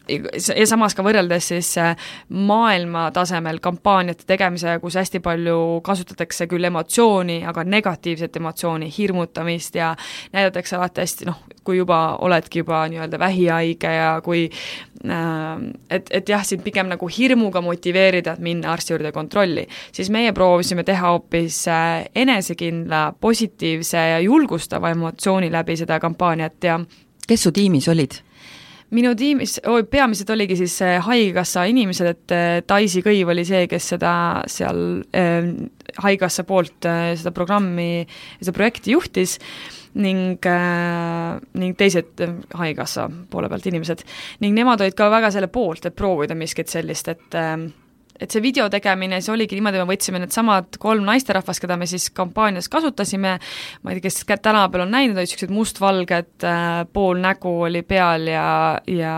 ja 0.09 0.67
samas 0.67 0.95
ka 0.95 1.03
võrreldes 1.05 1.49
siis 1.51 1.71
äh, 1.81 1.95
maailma 2.29 3.07
tasemel 3.15 3.59
kampaaniate 3.63 4.27
tegemisega, 4.27 4.79
kus 4.83 4.97
hästi 4.99 5.21
palju 5.23 5.81
kasutatakse 5.85 6.47
küll 6.51 6.67
emotsiooni, 6.69 7.41
aga 7.47 7.63
negatiivset 7.67 8.35
emotsiooni, 8.39 8.89
hirmutamist 8.97 9.75
ja 9.79 9.93
näidatakse 10.33 10.77
alati 10.77 11.03
hästi 11.05 11.29
noh, 11.29 11.41
kui 11.65 11.79
juba 11.79 12.17
oledki 12.25 12.61
juba 12.61 12.83
nii-öelda 12.91 13.19
vähihaige 13.19 13.93
ja 13.95 14.09
kui 14.25 14.45
äh, 14.49 15.65
et, 15.89 16.11
et 16.11 16.29
jah, 16.29 16.45
sind 16.45 16.65
pigem 16.65 16.91
nagu 16.91 17.09
hirmuga 17.09 17.63
motiveerida, 17.65 18.35
et 18.35 18.45
minna 18.45 18.73
arsti 18.73 18.95
juurde 18.95 19.11
kontrolli, 19.15 19.65
siis 19.95 20.11
meie 20.13 20.33
proovisime 20.35 20.85
teha 20.87 21.15
hoopis 21.15 21.63
äh, 21.71 22.05
enesekindla, 22.15 23.07
positiivse 23.21 24.07
ja 24.15 24.21
julgustava 24.23 24.93
emotsiooni 24.93 25.51
läbi 25.51 25.77
seda 25.79 25.99
kampaaniat 25.99 26.63
ja 26.63 26.79
kes 27.27 27.43
su 27.47 27.51
tiimis 27.51 27.89
olid? 27.89 28.21
Minu 28.93 29.15
tiimis 29.17 29.57
peamiselt 29.89 30.29
oligi 30.35 30.57
siis 30.59 30.75
Haigekassa 31.07 31.65
inimesed, 31.71 32.11
et 32.11 32.67
Daisy 32.69 33.01
Kõiv 33.05 33.31
oli 33.33 33.45
see, 33.47 33.65
kes 33.71 33.89
seda 33.95 34.11
seal 34.51 34.81
äh, 35.15 35.49
Haigekassa 36.01 36.43
poolt 36.47 36.85
äh, 36.89 37.13
seda 37.17 37.31
programmi, 37.35 38.05
seda 38.41 38.53
projekti 38.55 38.95
juhtis 38.95 39.37
ning 39.95 40.43
äh,, 40.49 41.37
ning 41.55 41.77
teised 41.79 42.19
Haigekassa 42.53 43.07
poole 43.31 43.49
pealt 43.51 43.67
inimesed. 43.71 44.03
ning 44.43 44.57
nemad 44.57 44.83
olid 44.83 44.97
ka 44.97 45.09
väga 45.13 45.31
selle 45.31 45.47
poolt, 45.47 45.87
et 45.87 45.95
proovida 45.95 46.35
miskit 46.35 46.71
sellist, 46.71 47.07
et 47.13 47.39
äh, 47.39 47.55
et 48.19 48.31
see 48.31 48.41
video 48.43 48.67
tegemine, 48.71 49.19
see 49.23 49.33
oligi 49.33 49.57
niimoodi, 49.57 49.81
me 49.81 49.87
võtsime 49.89 50.21
needsamad 50.23 50.77
kolm 50.81 51.05
naisterahvast, 51.07 51.61
keda 51.63 51.77
me 51.79 51.87
siis 51.89 52.07
kampaanias 52.15 52.69
kasutasime, 52.71 53.35
ma 53.83 53.91
ei 53.91 53.99
tea, 53.99 54.07
kes 54.07 54.21
tänapäeval 54.29 54.85
on 54.85 54.93
näinud, 54.95 55.17
olid 55.19 55.27
niisugused 55.27 55.53
mustvalged 55.53 56.45
äh,, 56.47 56.83
pool 56.93 57.19
nägu 57.23 57.55
oli 57.67 57.81
peal 57.87 58.29
ja, 58.31 58.45
ja 58.87 59.15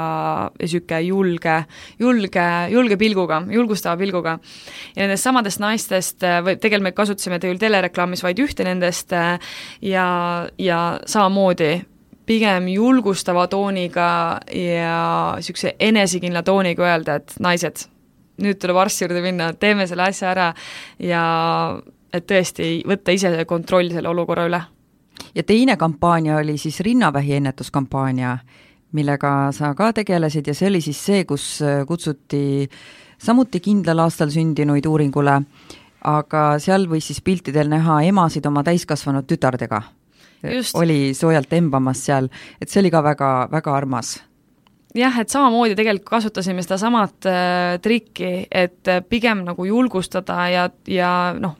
niisugune 0.57 1.01
julge, 1.05 1.57
julge, 2.01 2.47
julge 2.73 2.97
pilguga, 2.97 3.41
julgustava 3.53 3.97
pilguga. 3.99 4.37
ja 4.95 5.03
nendest 5.03 5.27
samadest 5.27 5.61
naistest 5.61 6.25
äh, 6.25 6.39
või 6.45 6.57
tegelikult 6.57 6.87
me 6.87 6.95
kasutasime 6.97 7.41
küll 7.43 7.61
telereklaamis 7.61 8.23
vaid 8.25 8.39
ühte 8.41 8.65
nendest 8.65 9.13
äh, 9.13 9.37
ja, 9.81 10.07
ja 10.57 10.81
samamoodi 11.05 11.75
pigem 12.27 12.67
julgustava 12.67 13.45
tooniga 13.47 14.09
ja 14.51 14.97
niisuguse 15.37 15.75
enesekindla 15.79 16.43
tooniga 16.43 16.89
öelda, 16.89 17.21
et 17.21 17.37
naised 17.39 17.85
nüüd 18.43 18.59
tuleb 18.61 18.77
arsti 18.77 19.05
juurde 19.05 19.21
minna, 19.25 19.51
teeme 19.53 19.87
selle 19.89 20.07
asja 20.09 20.31
ära 20.31 20.47
ja 21.03 21.21
et 22.13 22.27
tõesti 22.29 22.81
võtta 22.87 23.15
ise 23.15 23.31
kontroll 23.49 23.91
selle 23.93 24.09
olukorra 24.09 24.47
üle. 24.49 24.61
ja 25.35 25.43
teine 25.43 25.77
kampaania 25.77 26.37
oli 26.37 26.57
siis 26.57 26.79
rinnavähi 26.79 27.33
ennetuskampaania, 27.39 28.37
millega 28.91 29.51
sa 29.51 29.73
ka 29.75 29.91
tegelesid 29.93 30.47
ja 30.47 30.53
see 30.53 30.69
oli 30.69 30.81
siis 30.81 31.01
see, 31.05 31.25
kus 31.25 31.59
kutsuti 31.87 32.69
samuti 33.17 33.59
kindlal 33.59 34.05
aastal 34.05 34.29
sündinuid 34.29 34.85
uuringule, 34.85 35.41
aga 36.05 36.43
seal 36.61 36.87
võis 36.87 37.09
siis 37.09 37.21
piltidel 37.21 37.69
näha 37.69 38.01
emasid 38.07 38.45
oma 38.45 38.63
täiskasvanud 38.63 39.27
tütardega. 39.27 39.81
oli 40.73 41.13
soojalt 41.13 41.53
embamas 41.53 42.05
seal, 42.05 42.29
et 42.61 42.69
see 42.69 42.79
oli 42.81 42.91
ka 42.91 43.03
väga, 43.03 43.47
väga 43.51 43.73
armas 43.75 44.19
jah, 44.95 45.19
et 45.21 45.29
samamoodi 45.29 45.75
tegelikult 45.77 46.09
kasutasime 46.09 46.63
sedasamat 46.63 47.27
äh, 47.29 47.77
trikki, 47.83 48.31
et 48.51 48.87
äh, 48.87 49.01
pigem 49.03 49.43
nagu 49.47 49.65
julgustada 49.67 50.47
ja, 50.53 50.67
ja 50.87 51.11
noh, 51.39 51.57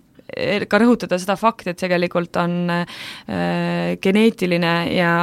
ka 0.67 0.79
rõhutada 0.81 1.17
seda 1.21 1.37
fakti, 1.39 1.71
et 1.71 1.79
tegelikult 1.79 2.35
on 2.41 2.71
äh, 2.73 3.95
geneetiline 4.03 4.73
ja 4.93 5.13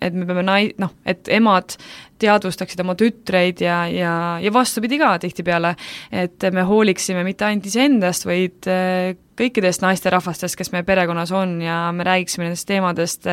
et 0.00 0.14
me 0.14 0.26
peame 0.28 0.44
nai-, 0.46 0.72
noh, 0.82 0.94
et 1.08 1.28
emad 1.32 1.76
teadvustaksid 2.22 2.80
oma 2.84 2.94
tütreid 2.98 3.64
ja, 3.64 3.82
ja, 3.90 4.14
ja 4.42 4.52
vastupidi 4.54 5.00
ka 5.00 5.16
tihtipeale, 5.22 5.74
et 6.14 6.46
me 6.54 6.62
hooliksime 6.68 7.24
mitte 7.26 7.48
ainult 7.48 7.66
iseendast, 7.66 8.26
vaid 8.28 8.70
äh, 8.70 9.12
kõikidest 9.38 9.82
naisterahvastest, 9.82 10.56
kes 10.60 10.70
meie 10.74 10.86
perekonnas 10.86 11.32
on 11.34 11.56
ja 11.64 11.86
me 11.96 12.06
räägiksime 12.06 12.46
nendest 12.46 12.68
teemadest 12.68 13.26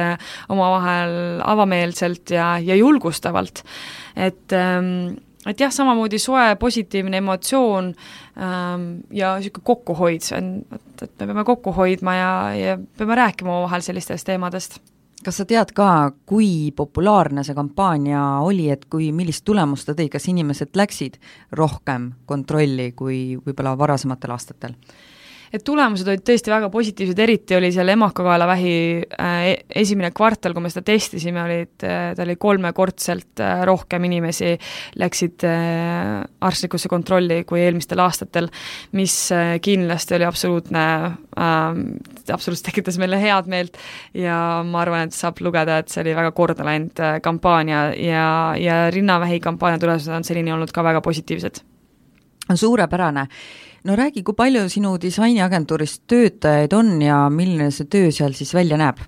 omavahel 0.50 1.44
avameelselt 1.46 2.32
ja, 2.34 2.54
ja 2.64 2.78
julgustavalt. 2.80 3.62
et 4.16 4.56
ähm, 4.56 5.20
et 5.48 5.60
jah, 5.60 5.72
samamoodi 5.72 6.20
soe 6.20 6.56
positiivne 6.60 7.22
emotsioon 7.24 7.94
ähm, 7.94 8.88
ja 9.16 9.36
niisugune 9.40 9.66
kokkuhoid, 9.72 10.26
see 10.26 10.38
on, 10.38 10.54
et, 10.76 11.04
et 11.06 11.14
me 11.22 11.32
peame 11.32 11.46
kokku 11.48 11.74
hoidma 11.76 12.16
ja, 12.16 12.32
ja 12.58 12.80
peame 12.98 13.16
rääkima 13.20 13.54
omavahel 13.56 13.86
sellistest 13.86 14.28
teemadest 14.28 14.80
kas 15.24 15.42
sa 15.42 15.46
tead 15.48 15.74
ka, 15.76 16.12
kui 16.30 16.72
populaarne 16.76 17.44
see 17.44 17.56
kampaania 17.58 18.22
oli, 18.46 18.70
et 18.72 18.86
kui, 18.92 19.10
millist 19.16 19.44
tulemust 19.48 19.90
ta 19.90 19.96
tõi, 19.98 20.08
kas 20.12 20.30
inimesed 20.32 20.76
läksid 20.80 21.20
rohkem 21.60 22.14
kontrolli 22.30 22.92
kui 22.96 23.20
võib-olla 23.44 23.76
varasematel 23.80 24.36
aastatel? 24.36 24.78
Et 25.54 25.64
tulemused 25.66 26.08
olid 26.10 26.24
tõesti 26.26 26.52
väga 26.52 26.70
positiivsed, 26.74 27.20
eriti 27.24 27.58
oli 27.58 27.72
seal 27.74 27.90
emakakaelavähi 27.96 28.74
äh, 29.16 29.46
esimene 29.82 30.12
kvartal, 30.16 30.54
kui 30.56 30.66
me 30.66 30.72
seda 30.72 30.86
testisime, 30.88 31.42
olid 31.44 31.86
äh,, 31.88 32.12
ta 32.18 32.26
oli 32.26 32.36
kolmekordselt 32.42 33.42
äh, 33.44 33.64
rohkem 33.70 34.06
inimesi 34.10 34.56
läksid 35.00 35.46
arstlikusse 35.46 36.90
kontrolli 36.92 37.42
kui 37.50 37.62
eelmistel 37.64 38.02
aastatel, 38.04 38.50
mis 38.98 39.16
kindlasti 39.66 40.18
oli 40.18 40.28
absoluutne 40.28 40.84
äh,, 41.06 41.80
absoluutselt 42.34 42.70
tekitas 42.70 43.00
meile 43.02 43.20
head 43.22 43.50
meelt 43.50 43.80
ja 44.18 44.38
ma 44.66 44.84
arvan, 44.84 45.10
et 45.10 45.18
saab 45.18 45.42
lugeda, 45.46 45.80
et 45.82 45.90
see 45.90 46.04
oli 46.04 46.14
väga 46.18 46.34
korda 46.38 46.68
läinud 46.68 47.02
kampaania 47.26 47.88
ja, 47.98 48.28
ja 48.60 48.84
rinnavähi 48.94 49.42
kampaania 49.44 49.82
tulemused 49.82 50.14
on 50.14 50.28
senini 50.28 50.54
olnud 50.54 50.74
ka 50.76 50.86
väga 50.86 51.02
positiivsed. 51.06 51.64
suurepärane 52.50 53.28
no 53.88 53.96
räägi, 53.96 54.24
kui 54.24 54.36
palju 54.38 54.66
sinu 54.70 54.98
disainiagentuuris 55.02 56.02
töötajaid 56.08 56.74
on 56.74 57.00
ja 57.02 57.22
milline 57.34 57.72
see 57.72 57.88
töö 57.90 58.12
seal 58.16 58.36
siis 58.38 58.54
välja 58.54 58.80
näeb? 58.80 59.00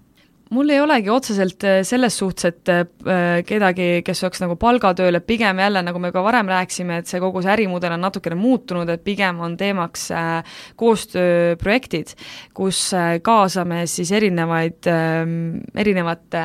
mul 0.52 0.72
ei 0.74 0.82
olegi 0.84 1.10
otseselt 1.12 1.64
äh, 1.64 1.80
selles 1.88 2.18
suhtes, 2.20 2.50
et 2.52 2.72
äh, 2.72 3.42
kedagi, 3.48 4.02
kes 4.06 4.24
oleks 4.26 4.42
nagu 4.44 4.58
palgatööl, 4.60 5.16
et 5.18 5.28
pigem 5.28 5.62
jälle, 5.64 5.84
nagu 5.86 6.02
me 6.04 6.12
ka 6.12 6.24
varem 6.26 6.50
rääkisime, 6.52 7.00
et 7.02 7.12
see 7.12 7.22
kogu 7.24 7.44
see 7.44 7.54
ärimudel 7.54 7.96
on 7.96 8.04
natukene 8.04 8.36
muutunud, 8.40 8.90
et 8.92 9.04
pigem 9.06 9.40
on 9.44 9.56
teemaks 9.60 10.10
äh, 10.16 10.58
koostööprojektid, 10.80 12.16
kus 12.58 12.84
kaasame 13.24 13.86
siis 13.88 14.12
erinevaid, 14.16 14.82
ähm, 14.92 15.38
erinevate 15.72 16.44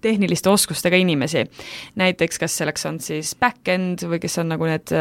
tehniliste 0.00 0.48
oskustega 0.48 0.96
inimesi. 0.96 1.44
näiteks 2.00 2.38
kas 2.40 2.54
selleks 2.62 2.86
on 2.88 3.00
siis 3.04 3.34
back-end 3.36 4.06
või 4.06 4.22
kes 4.22 4.38
on 4.40 4.54
nagu 4.54 4.70
need 4.70 4.94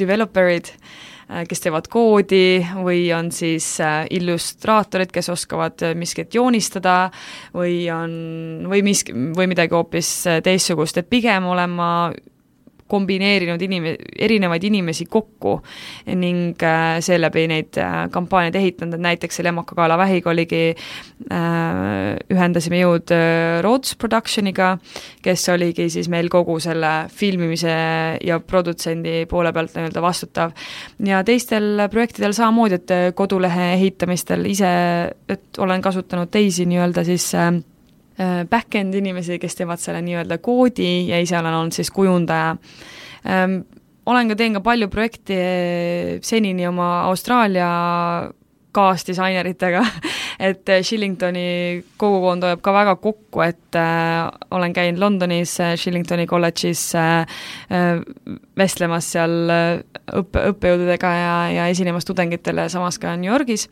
developer'id, 0.00 0.72
Äh, 0.72 1.15
kes 1.26 1.64
teevad 1.64 1.88
koodi 1.90 2.60
või 2.86 3.08
on 3.14 3.32
siis 3.34 3.66
äh, 3.82 4.04
illustraatorid, 4.14 5.10
kes 5.14 5.30
oskavad 5.34 5.82
äh, 5.82 5.96
miskit 5.98 6.34
joonistada 6.34 7.10
või 7.54 7.80
on, 7.90 8.14
või 8.70 8.84
miski, 8.86 9.14
või 9.36 9.50
midagi 9.50 9.74
hoopis 9.74 10.10
teistsugust, 10.46 11.02
et 11.02 11.10
pigem 11.10 11.48
olen 11.50 11.74
ma 11.74 11.90
kombineerinud 12.90 13.62
inim-, 13.62 13.92
erinevaid 14.28 14.64
inimesi 14.68 15.06
kokku 15.10 15.58
ning 16.16 16.62
äh, 16.62 16.98
seeläbi 17.04 17.46
neid 17.50 17.78
äh, 17.82 18.06
kampaaniaid 18.12 18.58
ehitanud, 18.60 18.96
et 18.96 19.04
näiteks 19.08 19.40
selle 19.40 19.52
Emakakaela 19.52 19.98
vähiga 19.98 20.30
oligi 20.32 20.62
äh,, 20.72 22.16
ühendasime 22.32 22.80
jõud 22.82 23.14
äh, 23.14 23.60
Roots 23.64 23.96
Productioniga, 24.00 24.74
kes 25.24 25.48
oligi 25.54 25.88
siis 25.92 26.10
meil 26.12 26.30
kogu 26.32 26.58
selle 26.62 26.92
filmimise 27.12 27.76
ja 28.24 28.40
produtsendi 28.40 29.24
poole 29.30 29.52
pealt 29.56 29.76
nii-öelda 29.76 30.02
vastutav. 30.02 30.54
ja 31.06 31.22
teistel 31.26 31.86
projektidel 31.90 32.34
samamoodi, 32.36 32.80
et 32.80 33.16
kodulehe 33.16 33.72
ehitamistel 33.76 34.44
ise, 34.50 34.70
et 35.28 35.58
olen 35.62 35.82
kasutanud 35.82 36.30
teisi 36.32 36.66
nii-öelda 36.68 37.04
siis 37.06 37.32
Äh, 37.36 37.62
back-end 38.50 38.94
inimesi, 38.96 39.36
kes 39.42 39.58
teevad 39.58 39.82
selle 39.82 40.00
nii-öelda 40.04 40.38
koodi 40.40 41.08
ja 41.10 41.20
ise 41.20 41.36
olen 41.38 41.58
olnud 41.58 41.76
siis 41.76 41.90
kujundaja. 41.92 42.54
Ähm, 43.28 43.60
olen 44.06 44.30
ka, 44.30 44.38
teen 44.38 44.56
ka 44.56 44.62
palju 44.64 44.88
projekte 44.88 45.36
senini 46.24 46.66
oma 46.68 46.88
Austraalia 47.10 47.68
kaasdisaineritega, 48.76 49.82
et 50.48 50.72
Shillingtoni 50.84 51.46
kogukond 52.00 52.44
hoiab 52.44 52.62
ka 52.64 52.74
väga 52.76 52.96
kokku, 53.00 53.42
et 53.46 53.78
äh, 53.78 54.26
olen 54.52 54.74
käinud 54.76 55.00
Londonis 55.00 55.56
äh, 55.64 55.74
Shillingtoni 55.80 56.26
kolledžis 56.28 56.82
äh, 56.98 57.38
äh, 57.72 58.02
vestlemas 58.58 59.08
seal 59.16 59.36
äh, 59.52 59.70
õppe, 60.20 60.50
õppejõududega 60.52 61.14
ja, 61.16 61.36
ja 61.56 61.70
esinemas 61.72 62.08
tudengitele, 62.08 62.68
samas 62.72 63.00
ka 63.02 63.16
New 63.16 63.32
Yorgis. 63.32 63.68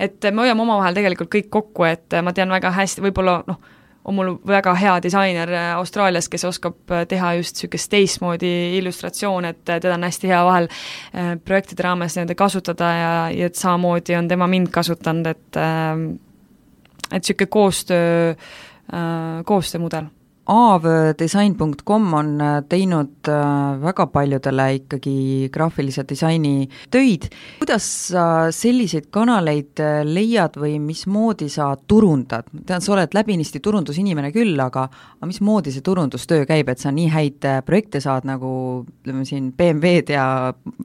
Et 0.00 0.30
me 0.32 0.44
hoiame 0.44 0.64
omavahel 0.64 0.96
tegelikult 0.96 1.30
kõik 1.32 1.50
kokku, 1.52 1.84
et 1.88 2.16
ma 2.24 2.32
tean 2.36 2.50
väga 2.52 2.72
hästi, 2.74 3.04
võib-olla 3.04 3.40
noh, 3.46 3.60
on 4.04 4.14
mul 4.16 4.30
väga 4.46 4.74
hea 4.74 4.94
disainer 5.02 5.52
äh, 5.52 5.72
Austraalias, 5.76 6.28
kes 6.28 6.44
oskab 6.48 6.92
äh, 6.92 7.04
teha 7.08 7.34
just 7.38 7.58
niisugust 7.58 7.90
teistmoodi 7.92 8.52
illustratsiooni, 8.78 9.52
et 9.52 9.68
äh, 9.68 9.80
teda 9.80 9.98
on 9.98 10.06
hästi 10.08 10.30
hea 10.30 10.40
vahel 10.46 10.68
projektide 11.44 11.84
raames 11.84 12.16
nii-öelda 12.16 12.36
kasutada 12.38 12.92
ja, 12.96 13.12
ja 13.34 13.50
et 13.50 13.60
samamoodi 13.60 14.16
on 14.16 14.28
tema 14.28 14.48
mind 14.50 14.70
kasutanud, 14.72 15.26
et 15.26 15.60
et 17.10 17.20
niisugune 17.20 17.50
koostöö, 17.50 18.34
koostöömudel 19.44 20.06
avdesign.com 20.50 22.14
on 22.14 22.30
äh, 22.40 22.62
teinud 22.68 23.28
äh, 23.28 23.80
väga 23.82 24.06
paljudele 24.10 24.66
ikkagi 24.80 25.48
graafilise 25.52 26.04
disaini 26.08 26.68
töid. 26.90 27.28
kuidas 27.60 27.86
sa 28.10 28.24
selliseid 28.54 29.10
kanaleid 29.14 29.82
äh, 29.82 30.00
leiad 30.06 30.58
või 30.58 30.78
mismoodi 30.82 31.48
sa 31.52 31.70
turundad? 31.86 32.50
ma 32.52 32.64
tean, 32.66 32.82
sa 32.82 32.94
oled 32.96 33.14
läbinisti 33.14 33.62
turundusinimene 33.62 34.32
küll, 34.34 34.58
aga 34.58 34.88
aga 34.90 35.30
mismoodi 35.30 35.74
see 35.74 35.86
turundustöö 35.86 36.46
käib, 36.48 36.68
et 36.72 36.82
sa 36.82 36.90
nii 36.94 37.10
häid 37.14 37.50
projekte 37.66 38.00
saad, 38.02 38.26
nagu 38.26 38.52
ütleme 39.02 39.26
siin 39.28 39.52
BMW-d 39.54 40.16
ja, 40.16 40.26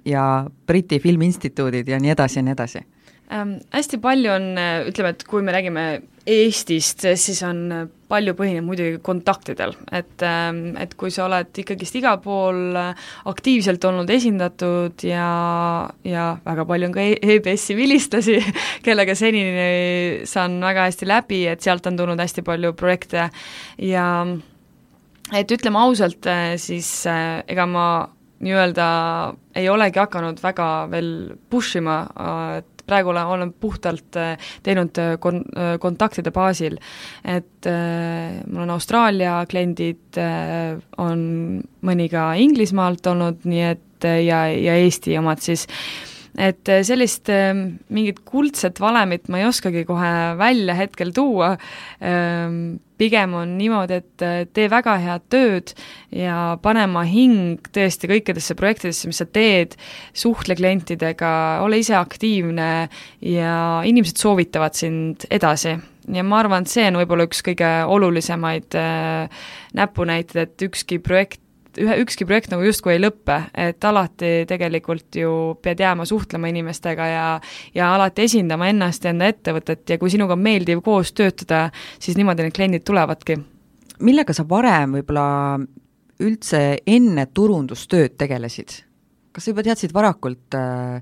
ja 0.05 0.25
Briti 0.67 0.99
Filminstituudid 1.01 1.89
ja 1.89 1.99
nii 2.01 2.13
edasi 2.13 2.39
ja 2.39 2.45
nii 2.45 2.57
edasi 2.57 2.85
ähm,? 3.33 3.57
Hästi 3.73 4.01
palju 4.03 4.33
on, 4.35 4.51
ütleme, 4.89 5.15
et 5.15 5.23
kui 5.29 5.45
me 5.45 5.55
räägime 5.55 5.85
Eestist, 6.25 7.03
siis 7.21 7.37
on 7.45 7.67
palju 8.09 8.33
põhineb 8.37 8.65
muidugi 8.65 8.97
kontaktidel, 9.05 9.75
et, 9.93 10.23
ähm, 10.25 10.73
et 10.81 10.95
kui 10.97 11.13
sa 11.13 11.27
oled 11.27 11.53
ikkagist 11.61 11.99
igal 11.99 12.17
pool 12.23 12.73
aktiivselt 13.29 13.85
olnud 13.85 14.09
esindatud 14.09 15.05
ja, 15.05 15.27
ja 16.01 16.25
väga 16.45 16.65
palju 16.65 16.89
on 16.89 16.95
ka 16.97 17.05
EBS-i 17.35 17.77
vilistlasi, 17.77 18.39
kellega 18.85 19.13
senini 19.17 20.25
saan 20.25 20.57
väga 20.65 20.89
hästi 20.89 21.09
läbi, 21.09 21.43
et 21.51 21.61
sealt 21.65 21.85
on 21.91 22.01
tulnud 22.01 22.21
hästi 22.21 22.45
palju 22.45 22.73
projekte 22.77 23.29
ja 23.85 24.09
et 25.29 25.53
ütleme 25.53 25.81
ausalt, 25.85 26.25
siis 26.61 26.89
ega 27.05 27.69
ma 27.69 27.87
nii-öelda 28.45 28.87
ei 29.57 29.69
olegi 29.71 30.01
hakanud 30.01 30.41
väga 30.43 30.69
veel 30.91 31.11
push 31.49 31.77
ima, 31.79 32.01
et 32.57 32.74
praegu 32.85 33.11
olen, 33.11 33.25
olen 33.25 33.53
puhtalt 33.59 34.17
äh, 34.19 34.49
teinud 34.63 34.97
äh, 35.01 35.15
kon-, 35.19 35.43
äh, 35.57 35.75
kontaktide 35.79 36.31
baasil. 36.31 36.77
et 37.25 37.65
mul 37.65 38.61
on 38.61 38.69
Austraalia 38.69 39.39
kliendid 39.49 40.19
on 41.01 41.21
mõni 41.81 42.05
ka 42.11 42.27
Inglismaalt 42.37 43.07
olnud, 43.09 43.39
nii 43.49 43.63
et 43.65 44.05
ja, 44.05 44.43
ja 44.53 44.75
Eesti 44.83 45.17
omad 45.17 45.41
siis 45.41 45.65
et 46.37 46.69
äh, 46.69 46.81
sellist 46.85 47.29
ähm, 47.31 47.77
mingit 47.93 48.21
kuldset 48.27 48.79
valemit 48.83 49.29
ma 49.31 49.39
ei 49.39 49.47
oskagi 49.47 49.85
kohe 49.87 50.11
välja 50.39 50.75
hetkel 50.77 51.13
tuua, 51.15 51.53
ähm, 52.03 52.77
pigem 52.99 53.33
on 53.35 53.55
niimoodi, 53.59 53.99
et 54.01 54.25
äh, 54.25 54.43
tee 54.55 54.67
väga 54.71 54.97
head 55.03 55.25
tööd 55.31 55.73
ja 56.15 56.57
pane 56.63 56.85
oma 56.87 57.05
hing 57.07 57.65
tõesti 57.75 58.09
kõikidesse 58.11 58.55
projektidesse, 58.59 59.09
mis 59.09 59.19
sa 59.23 59.27
teed, 59.27 59.75
suhtle 60.15 60.57
klientidega, 60.59 61.31
ole 61.65 61.81
ise 61.83 61.97
aktiivne 61.99 62.69
ja 63.23 63.55
inimesed 63.87 64.21
soovitavad 64.21 64.77
sind 64.77 65.27
edasi. 65.31 65.77
Ja 66.13 66.21
ma 66.21 66.43
arvan, 66.43 66.65
et 66.65 66.69
see 66.69 66.85
on 66.85 66.99
võib-olla 66.99 67.25
üks 67.25 67.41
kõige 67.45 67.69
olulisemaid 67.89 68.77
äh, 68.77 69.47
näpunäiteid, 69.75 70.43
et 70.43 70.67
ükski 70.67 70.99
projekt 71.01 71.41
ühe, 71.81 71.97
ükski 72.03 72.25
projekt 72.27 72.51
nagu 72.53 72.65
justkui 72.65 72.95
ei 72.95 73.01
lõppe, 73.01 73.37
et 73.53 73.83
alati 73.87 74.45
tegelikult 74.49 75.17
ju 75.19 75.31
pead 75.63 75.81
jääma 75.83 76.05
suhtlema 76.07 76.49
inimestega 76.51 77.07
ja 77.09 77.25
ja 77.75 77.93
alati 77.95 78.25
esindama 78.25 78.69
ennast 78.71 79.05
ja 79.05 79.13
enda 79.13 79.29
ettevõtet 79.31 79.89
ja 79.89 79.99
kui 80.01 80.11
sinuga 80.13 80.35
on 80.37 80.43
meeldiv 80.45 80.83
koos 80.85 81.13
töötada, 81.13 81.69
siis 81.99 82.17
niimoodi 82.17 82.45
need 82.45 82.55
kliendid 82.55 82.85
tulevadki. 82.87 83.39
millega 83.99 84.33
sa 84.33 84.47
varem 84.49 84.97
võib-olla 84.99 85.59
üldse 86.19 86.79
enne 86.87 87.27
turundustööd 87.33 88.17
tegelesid? 88.17 88.81
kas 89.35 89.43
sa 89.43 89.51
juba 89.51 89.63
teadsid 89.63 89.93
varakult, 89.93 90.55
äh, 90.55 91.01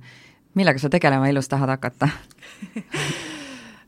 millega 0.58 0.80
sa 0.80 0.90
tegelema 0.90 1.30
elus 1.30 1.48
tahad 1.48 1.70
hakata 1.70 2.10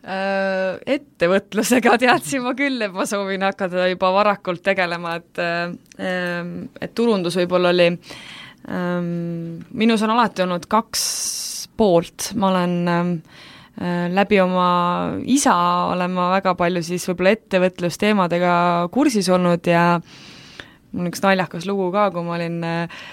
ettevõtlusega 0.05 1.95
teadsin 1.97 2.43
ma 2.45 2.53
küll, 2.57 2.81
et 2.85 2.93
ma 2.93 3.07
soovin 3.09 3.41
hakata 3.47 3.87
juba 3.89 4.11
varakult 4.13 4.61
tegelema, 4.65 5.15
et 5.17 5.41
ähm, 5.41 6.51
et 6.81 6.93
turundus 6.97 7.37
võib-olla 7.39 7.71
oli, 7.73 7.87
ähm, 8.69 9.07
minus 9.73 10.05
on 10.05 10.13
alati 10.13 10.45
olnud 10.45 10.67
kaks 10.69 11.05
poolt, 11.77 12.29
ma 12.37 12.51
olen 12.51 12.75
äh, 12.93 14.05
läbi 14.13 14.39
oma 14.43 14.67
isa 15.25 15.55
olen 15.95 16.13
ma 16.13 16.29
väga 16.35 16.53
palju 16.59 16.85
siis 16.85 17.07
võib-olla 17.09 17.33
ettevõtlusteemadega 17.39 18.53
kursis 18.93 19.31
olnud 19.33 19.65
ja 19.67 19.87
mul 20.91 21.07
on 21.07 21.09
üks 21.09 21.25
naljakas 21.25 21.65
lugu 21.65 21.89
ka, 21.95 22.11
kui 22.13 22.23
ma 22.29 22.37
olin 22.37 22.61
äh, 22.61 23.03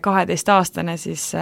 kaheteistaastane, 0.00 0.94
siis 0.96 1.32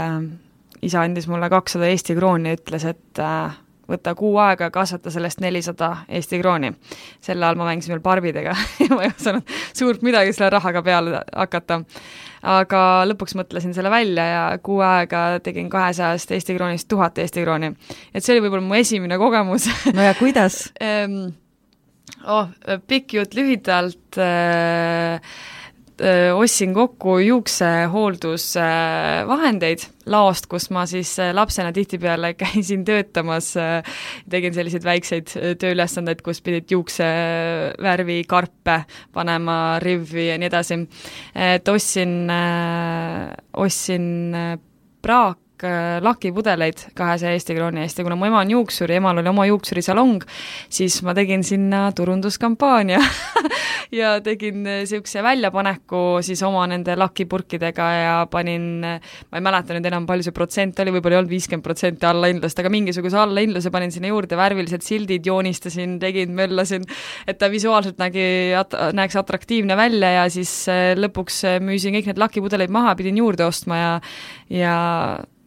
isa 0.83 1.05
andis 1.05 1.29
mulle 1.31 1.49
kakssada 1.53 1.89
Eesti 1.91 2.17
krooni 2.17 2.51
ja 2.51 2.59
ütles, 2.59 2.85
et 2.89 3.21
äh, 3.23 3.55
võta 3.91 4.15
kuu 4.19 4.37
aega, 4.43 4.71
kasvata 4.75 5.11
sellest 5.15 5.41
nelisada 5.45 5.93
Eesti 6.09 6.41
krooni. 6.41 6.73
sel 7.21 7.43
ajal 7.43 7.59
ma 7.59 7.69
mängisin 7.69 7.95
veel 7.95 8.03
barbidega 8.05 8.55
ja 8.83 8.89
ma 8.95 9.07
ei 9.07 9.13
osanud 9.13 9.57
suurt 9.77 10.03
midagi 10.07 10.35
selle 10.37 10.51
rahaga 10.51 10.83
peale 10.83 11.23
hakata. 11.33 11.81
aga 12.43 12.83
lõpuks 13.11 13.37
mõtlesin 13.39 13.75
selle 13.75 13.91
välja 13.91 14.27
ja 14.31 14.45
kuu 14.63 14.81
aega 14.85 15.41
tegin 15.43 15.71
kahesajast 15.71 16.31
Eesti 16.37 16.59
kroonist 16.59 16.89
tuhat 16.89 17.19
Eesti 17.19 17.43
krooni. 17.47 17.73
et 18.15 18.25
see 18.25 18.37
oli 18.37 18.47
võib-olla 18.47 18.67
mu 18.67 18.79
esimene 18.79 19.19
kogemus 19.19 19.69
no 19.93 20.03
ja 20.03 20.15
kuidas 20.19 20.65
oh, 22.37 22.49
pikk 22.87 23.19
jutt 23.21 23.35
lühidalt 23.39 24.19
äh, 24.23 25.21
ostsin 26.37 26.75
kokku 26.75 27.19
juuksehooldusvahendeid 27.25 29.79
laost, 30.13 30.47
kus 30.51 30.71
ma 30.75 30.87
siis 30.87 31.17
lapsena 31.33 31.73
tihtipeale 31.73 32.35
käisin 32.43 32.85
töötamas, 32.85 33.55
tegin 34.31 34.55
selliseid 34.55 34.85
väikseid 34.85 35.27
tööülesandeid, 35.63 36.23
kus 36.27 36.43
pidid 36.45 36.71
juuksevärvi 36.71 38.25
karpe 38.29 38.81
panema 39.13 39.79
rivvi 39.83 40.29
ja 40.29 40.39
nii 40.39 40.47
edasi. 40.53 40.75
et 41.35 41.69
ostsin, 41.69 42.31
ostsin 43.57 44.37
praak 45.03 45.39
Äh, 45.39 45.46
lakipudeleid 46.03 46.83
kahesaja 46.97 47.33
Eesti 47.37 47.55
krooni 47.57 47.81
eest 47.85 47.99
ja 47.99 48.05
kuna 48.05 48.17
mu 48.19 48.29
ema 48.29 48.43
on 48.43 48.51
juuksur 48.51 48.91
ja 48.91 49.01
emal 49.01 49.23
oli 49.23 49.31
oma 49.31 49.47
juuksurisalong, 49.49 50.25
siis 50.69 51.01
ma 51.07 51.15
tegin 51.17 51.45
sinna 51.45 51.87
turunduskampaania 51.97 53.01
ja 54.01 54.17
tegin 54.25 54.63
niisuguse 54.65 55.23
väljapaneku 55.23 56.19
siis 56.27 56.43
oma 56.47 56.65
nende 56.71 56.97
lakipurkidega 56.99 57.87
ja 57.93 58.15
panin, 58.31 58.67
ma 58.83 59.41
ei 59.41 59.45
mäleta 59.45 59.77
nüüd 59.77 59.89
enam, 59.91 60.07
palju 60.09 60.27
see 60.27 60.37
protsent 60.37 60.81
oli, 60.83 60.95
võib-olla 60.97 61.19
ei 61.19 61.23
olnud 61.23 61.33
viiskümmend 61.33 61.65
protsenti 61.65 62.09
allahindlust, 62.09 62.61
aga 62.63 62.73
mingisuguse 62.73 63.19
allahindluse 63.21 63.73
panin 63.75 63.95
sinna 63.95 64.11
juurde, 64.11 64.39
värvilised 64.39 64.85
sildid 64.87 65.27
joonistasin, 65.27 65.99
tegin, 66.03 66.35
möllasin, 66.37 66.87
et 67.27 67.41
ta 67.41 67.51
visuaalselt 67.53 68.01
nägi 68.03 68.27
at-, 68.59 68.77
näeks 68.97 69.19
atraktiivne 69.21 69.77
välja 69.79 70.13
ja 70.21 70.27
siis 70.33 70.53
äh, 70.73 70.93
lõpuks 70.99 71.43
äh, 71.49 71.59
müüsin 71.65 71.97
kõik 71.97 72.11
need 72.11 72.23
lakipudeleid 72.23 72.73
maha, 72.75 72.97
pidin 72.99 73.21
juurde 73.23 73.47
ostma 73.47 73.81
ja 73.81 73.93
ja 74.51 74.77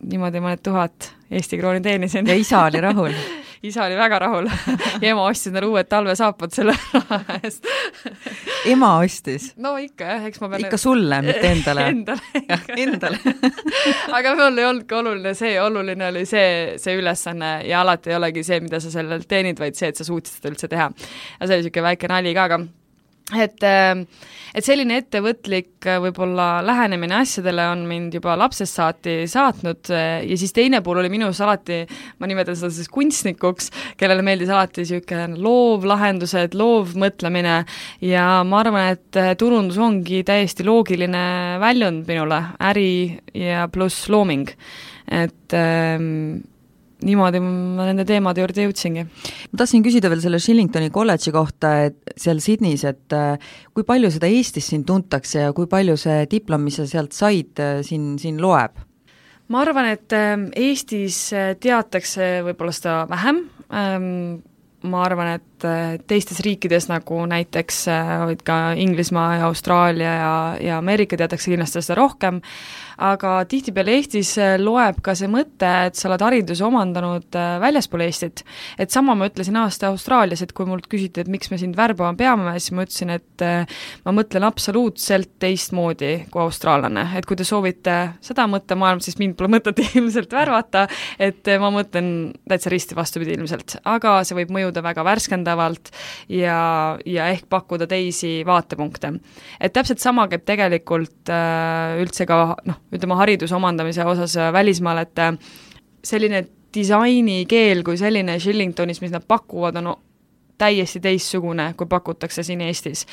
niimoodi 0.03 0.43
mõned 0.43 0.63
tuhat 0.63 1.13
Eesti 1.29 1.59
krooni 1.59 1.81
teenisin. 1.85 2.27
ja 2.27 2.35
isa 2.35 2.63
oli 2.65 2.81
rahul 2.81 3.13
isa 3.63 3.83
oli 3.85 3.95
väga 3.99 4.19
rahul 4.19 4.47
ja 5.01 5.09
ema 5.11 5.25
ostis 5.27 5.49
endale 5.51 5.67
uued 5.67 5.87
talvesaapad 5.91 6.53
selle 6.55 6.75
raha 6.93 7.39
eest 7.43 7.67
ema 8.71 8.93
ostis? 9.03 9.49
no 9.59 9.75
ikka 9.81 10.07
jah, 10.13 10.25
eks 10.29 10.41
ma 10.41 10.49
pean 10.53 10.65
ikka 10.65 10.79
sulle, 10.79 11.21
mitte 11.25 11.51
endale? 11.51 11.87
Endale 11.93 12.47
endale 12.85 13.19
aga 14.15 14.35
mul 14.39 14.63
ei 14.63 14.69
olnudki 14.69 14.99
oluline 15.01 15.35
see, 15.35 15.53
oluline 15.61 16.07
oli 16.07 16.25
see, 16.29 16.79
see 16.79 16.95
ülesanne 16.99 17.53
ja 17.67 17.83
alati 17.83 18.13
ei 18.13 18.19
olegi 18.19 18.45
see, 18.47 18.61
mida 18.63 18.79
sa 18.83 18.91
sellelt 18.93 19.27
teenid, 19.27 19.59
vaid 19.59 19.75
see, 19.79 19.91
et 19.91 19.99
sa 19.99 20.07
suutsid 20.07 20.39
seda 20.39 20.53
üldse 20.53 20.71
teha. 20.71 20.89
ja 20.89 21.47
see 21.47 21.55
oli 21.57 21.65
niisugune 21.65 21.87
väike 21.91 22.11
nali 22.11 22.35
ka, 22.37 22.47
aga 22.49 22.61
et 23.37 23.63
äh, 23.63 24.05
et 24.55 24.65
selline 24.65 24.99
ettevõtlik 24.99 25.87
äh, 25.87 25.99
võib-olla 26.03 26.59
lähenemine 26.65 27.19
asjadele 27.21 27.67
on 27.71 27.85
mind 27.89 28.15
juba 28.17 28.35
lapsest 28.39 28.79
saati 28.79 29.15
saatnud 29.29 29.91
äh, 29.93 30.25
ja 30.25 30.37
siis 30.39 30.53
teine 30.55 30.81
pool 30.85 31.01
oli 31.01 31.11
minus 31.13 31.41
alati, 31.45 31.81
ma 32.19 32.29
nimetan 32.29 32.57
seda 32.57 32.71
siis 32.73 32.89
kunstnikuks, 32.93 33.69
kellele 33.99 34.25
meeldis 34.25 34.51
alati 34.53 34.85
niisugune 34.85 35.39
loovlahendused, 35.43 36.57
loovmõtlemine 36.57 37.57
ja 38.05 38.27
ma 38.47 38.61
arvan, 38.63 38.93
et 38.95 39.19
äh, 39.19 39.33
turundus 39.39 39.79
ongi 39.81 40.23
täiesti 40.27 40.65
loogiline 40.67 41.25
väljund 41.61 42.07
minule, 42.09 42.43
äri 42.71 42.91
ja 43.37 43.67
pluss 43.71 44.09
looming. 44.09 44.49
et 45.09 45.53
ähm, 45.57 46.41
niimoodi 47.05 47.39
ma 47.43 47.87
nende 47.87 48.05
teemade 48.07 48.43
juurde 48.43 48.65
jõudsingi. 48.67 49.05
ma 49.51 49.61
tahtsin 49.61 49.85
küsida 49.85 50.11
veel 50.11 50.21
selle 50.23 50.39
Shillingtoni 50.43 50.91
kolledži 50.93 51.33
kohta, 51.35 51.73
et 51.89 52.13
seal 52.19 52.41
Sydneys, 52.43 52.83
et 52.87 53.15
äh, 53.15 53.51
kui 53.73 53.87
palju 53.87 54.11
seda 54.11 54.29
Eestis 54.31 54.69
siin 54.71 54.85
tuntakse 54.87 55.47
ja 55.47 55.55
kui 55.55 55.69
palju 55.71 55.97
see 55.99 56.25
diplom, 56.31 56.65
mis 56.67 56.79
sa 56.81 56.87
sealt 56.89 57.15
said, 57.15 57.55
äh, 57.59 57.79
siin, 57.87 58.13
siin 58.21 58.41
loeb? 58.43 58.77
ma 59.49 59.63
arvan, 59.63 59.89
et 59.95 60.13
ähm, 60.13 60.49
Eestis 60.53 61.29
äh, 61.33 61.55
teatakse 61.59 62.39
võib-olla 62.45 62.73
seda 62.75 62.99
vähem, 63.09 63.45
ähm, 63.73 64.11
ma 64.85 65.05
arvan, 65.07 65.39
et 65.39 65.48
teistes 66.09 66.39
riikides, 66.45 66.89
nagu 66.91 67.23
näiteks 67.29 67.85
olid 68.25 68.43
ka 68.47 68.59
Inglismaa 68.79 69.39
ja 69.39 69.47
Austraalia 69.49 70.13
ja, 70.13 70.33
ja 70.61 70.77
Ameerika, 70.77 71.17
teatakse 71.19 71.51
kindlasti 71.51 71.81
seda 71.83 71.99
rohkem, 71.99 72.41
aga 72.99 73.33
tihtipeale 73.49 73.95
Eestis 73.97 74.33
äh, 74.41 74.55
loeb 74.59 74.99
ka 75.03 75.15
see 75.17 75.29
mõte, 75.31 75.67
et 75.87 75.97
sa 75.97 76.09
oled 76.09 76.23
hariduse 76.23 76.65
omandanud 76.67 77.37
äh, 77.37 77.55
väljaspool 77.63 78.03
Eestit. 78.05 78.43
et 78.79 78.91
sama 78.91 79.15
ma 79.17 79.29
ütlesin 79.29 79.57
aasta 79.59 79.89
Austraalias, 79.93 80.43
et 80.43 80.53
kui 80.55 80.67
mult 80.67 80.89
küsiti, 80.91 81.23
et 81.23 81.31
miks 81.31 81.51
me 81.51 81.59
sind 81.61 81.77
värbama 81.79 82.15
peame, 82.19 82.55
siis 82.59 82.75
ma 82.75 82.85
ütlesin, 82.87 83.13
et 83.15 83.45
äh, 83.45 83.79
ma 84.05 84.15
mõtlen 84.15 84.45
absoluutselt 84.47 85.31
teistmoodi 85.39 86.13
kui 86.31 86.43
austraallane, 86.43 87.07
et 87.17 87.27
kui 87.29 87.39
te 87.39 87.47
soovite 87.47 87.97
seda 88.25 88.47
mõttemaailma, 88.51 89.03
siis 89.03 89.19
mind 89.21 89.37
pole 89.39 89.51
mõtet 89.55 89.79
ilmselt 89.99 90.33
värvata, 90.35 90.85
et 91.19 91.47
ma 91.61 91.71
mõtlen 91.73 92.33
täitsa 92.49 92.73
risti 92.73 92.97
vastupidi 92.99 93.37
ilmselt, 93.37 93.79
aga 93.87 94.19
see 94.27 94.37
võib 94.41 94.53
mõjuda 94.59 94.83
väga 94.85 95.05
värskendavalt 95.07 95.48
ja, 96.29 96.59
ja 97.05 97.27
ehk 97.33 97.47
pakkuda 97.49 97.87
teisi 97.87 98.43
vaatepunkte. 98.45 99.13
et 99.59 99.73
täpselt 99.73 99.99
sama 99.99 100.27
käib 100.27 100.45
tegelikult 100.45 101.29
äh, 101.33 101.99
üldse 102.01 102.25
ka 102.29 102.55
noh, 102.65 102.79
ütleme, 102.91 103.17
hariduse 103.19 103.55
omandamise 103.55 104.05
osas 104.05 104.37
äh, 104.37 104.53
välismaal, 104.53 105.03
et 105.05 105.19
äh, 105.19 105.33
selline 106.03 106.45
disainikeel 106.73 107.83
kui 107.83 107.97
selline 107.97 108.39
Shillingtonis, 108.39 109.01
mis 109.01 109.11
nad 109.11 109.25
pakuvad, 109.27 109.79
on 109.81 109.93
täiesti 110.59 110.99
teistsugune, 111.03 111.71
kui 111.77 111.87
pakutakse 111.89 112.43
siin 112.43 112.61
Eestis. 112.61 113.05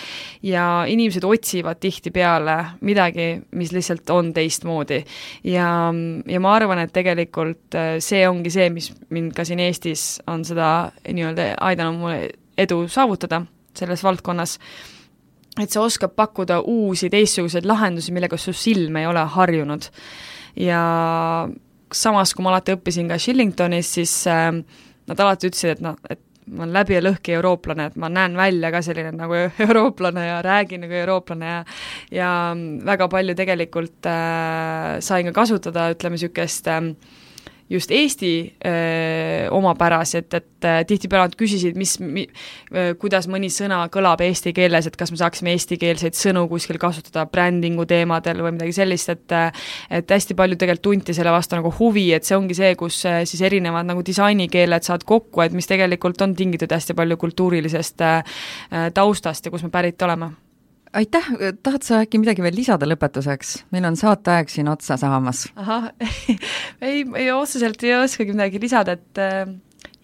ja 0.43 0.85
inimesed 0.89 1.25
otsivad 1.25 1.81
tihtipeale 1.81 2.57
midagi, 2.81 3.29
mis 3.51 3.73
lihtsalt 3.73 4.11
on 4.11 4.33
teistmoodi. 4.35 5.05
ja, 5.45 5.69
ja 6.27 6.41
ma 6.41 6.55
arvan, 6.55 6.83
et 6.83 6.93
tegelikult 6.93 7.75
äh, 7.75 7.97
see 7.99 8.27
ongi 8.29 8.51
see, 8.51 8.71
mis 8.71 8.93
mind 9.11 9.35
ka 9.37 9.45
siin 9.45 9.63
Eestis 9.63 10.21
on 10.27 10.45
seda 10.45 10.91
nii-öelda 11.07 11.55
aidanud 11.61 12.01
mulle 12.01 12.21
edu 12.59 12.87
saavutada 12.89 13.43
selles 13.77 14.03
valdkonnas 14.05 14.59
et 15.61 15.73
see 15.73 15.81
oskab 15.81 16.13
pakkuda 16.17 16.61
uusi 16.69 17.09
teistsuguseid 17.13 17.65
lahendusi, 17.69 18.13
millega 18.13 18.37
su 18.41 18.53
silm 18.53 18.97
ei 19.01 19.07
ole 19.07 19.25
harjunud. 19.37 19.89
ja 20.57 20.83
samas, 21.93 22.35
kui 22.35 22.45
ma 22.45 22.51
alati 22.51 22.75
õppisin 22.77 23.09
ka 23.09 23.19
Shillingtonis, 23.21 23.93
siis 23.99 24.13
äh, 24.31 24.51
nad 25.07 25.21
alati 25.21 25.51
ütlesid, 25.51 25.77
et 25.77 25.85
noh, 25.85 25.99
et 26.11 26.21
ma 26.47 26.63
olen 26.65 26.75
läbi 26.77 26.95
ja 26.95 27.03
lõhki 27.03 27.35
eurooplane, 27.37 27.89
et 27.91 27.97
ma 28.01 28.11
näen 28.13 28.37
välja 28.39 28.71
ka 28.75 28.83
selline 28.87 29.13
nagu 29.17 29.39
eurooplane 29.67 30.27
ja 30.29 30.41
räägin 30.47 30.85
nagu 30.87 30.99
eurooplane 31.03 31.53
ja 31.53 31.61
ja 32.15 32.31
väga 32.87 33.09
palju 33.13 33.35
tegelikult 33.39 34.07
äh, 34.11 34.99
sain 35.01 35.31
ka 35.31 35.35
kasutada, 35.43 35.91
ütleme, 35.95 36.17
niisugust 36.17 36.71
äh, 36.71 36.93
just 37.71 37.91
Eesti 37.91 38.31
öö, 38.67 39.49
omapärasid, 39.51 40.35
et 40.35 40.65
äh, 40.65 40.85
tihtipeale 40.87 41.27
nad 41.27 41.37
küsisid, 41.39 41.75
mis 41.79 41.97
mi,, 42.01 42.27
kuidas 43.01 43.27
mõni 43.31 43.51
sõna 43.53 43.81
kõlab 43.93 44.23
eesti 44.27 44.53
keeles, 44.57 44.87
et 44.87 44.97
kas 44.99 45.11
me 45.11 45.19
saaksime 45.21 45.55
eestikeelseid 45.57 46.15
sõnu 46.19 46.47
kuskil 46.51 46.79
kasutada 46.83 47.27
brändingu 47.31 47.87
teemadel 47.89 48.45
või 48.45 48.55
midagi 48.59 48.77
sellist, 48.77 49.11
et 49.15 49.37
et 49.91 50.11
hästi 50.11 50.37
palju 50.39 50.57
tegelikult 50.57 50.85
tunti 50.87 51.15
selle 51.17 51.33
vastu 51.35 51.59
nagu 51.59 51.73
huvi, 51.79 52.09
et 52.15 52.25
see 52.27 52.37
ongi 52.39 52.55
see, 52.55 52.75
kus 52.79 53.01
siis 53.03 53.43
erinevad 53.43 53.89
nagu 53.89 54.05
disainikeeled 54.07 54.87
saavad 54.87 55.07
kokku, 55.09 55.43
et 55.43 55.57
mis 55.57 55.67
tegelikult 55.67 56.23
on 56.23 56.35
tingitud 56.39 56.71
hästi 56.73 56.95
palju 56.95 57.19
kultuurilisest 57.19 58.05
taustast 58.95 59.47
ja 59.47 59.55
kust 59.55 59.67
me 59.67 59.75
pärit 59.75 60.03
oleme 60.07 60.35
aitäh, 60.97 61.29
tahad 61.63 61.85
sa 61.85 62.01
äkki 62.05 62.21
midagi 62.21 62.45
veel 62.45 62.57
lisada 62.57 62.89
lõpetuseks? 62.89 63.53
meil 63.75 63.87
on 63.89 63.99
saateaeg 63.99 64.51
siin 64.53 64.71
otsa 64.73 64.99
saamas. 65.01 65.47
ahah 65.57 65.91
ei, 66.89 67.05
ei 67.05 67.31
otseselt 67.33 67.83
ei 67.85 67.97
oskagi 67.99 68.37
midagi 68.37 68.61
lisada, 68.63 68.97
et 68.97 69.21
äh, 69.21 69.45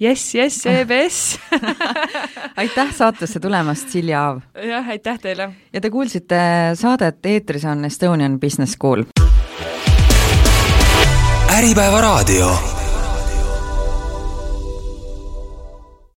jess, 0.00 0.34
jess, 0.36 0.66
EBS 0.66 1.22
aitäh 2.60 2.92
saatesse 2.96 3.40
tulemast, 3.40 3.88
Silja 3.94 4.26
Aav! 4.26 4.42
jah, 4.68 4.92
aitäh 4.94 5.20
teile! 5.22 5.50
ja 5.72 5.80
te 5.80 5.90
kuulsite 5.90 6.42
saadet, 6.78 7.24
eetris 7.26 7.64
on 7.64 7.84
Estonian 7.88 8.38
Business 8.40 8.76
School. 8.76 9.08
äripäeva 11.52 12.00
raadio 12.00 12.52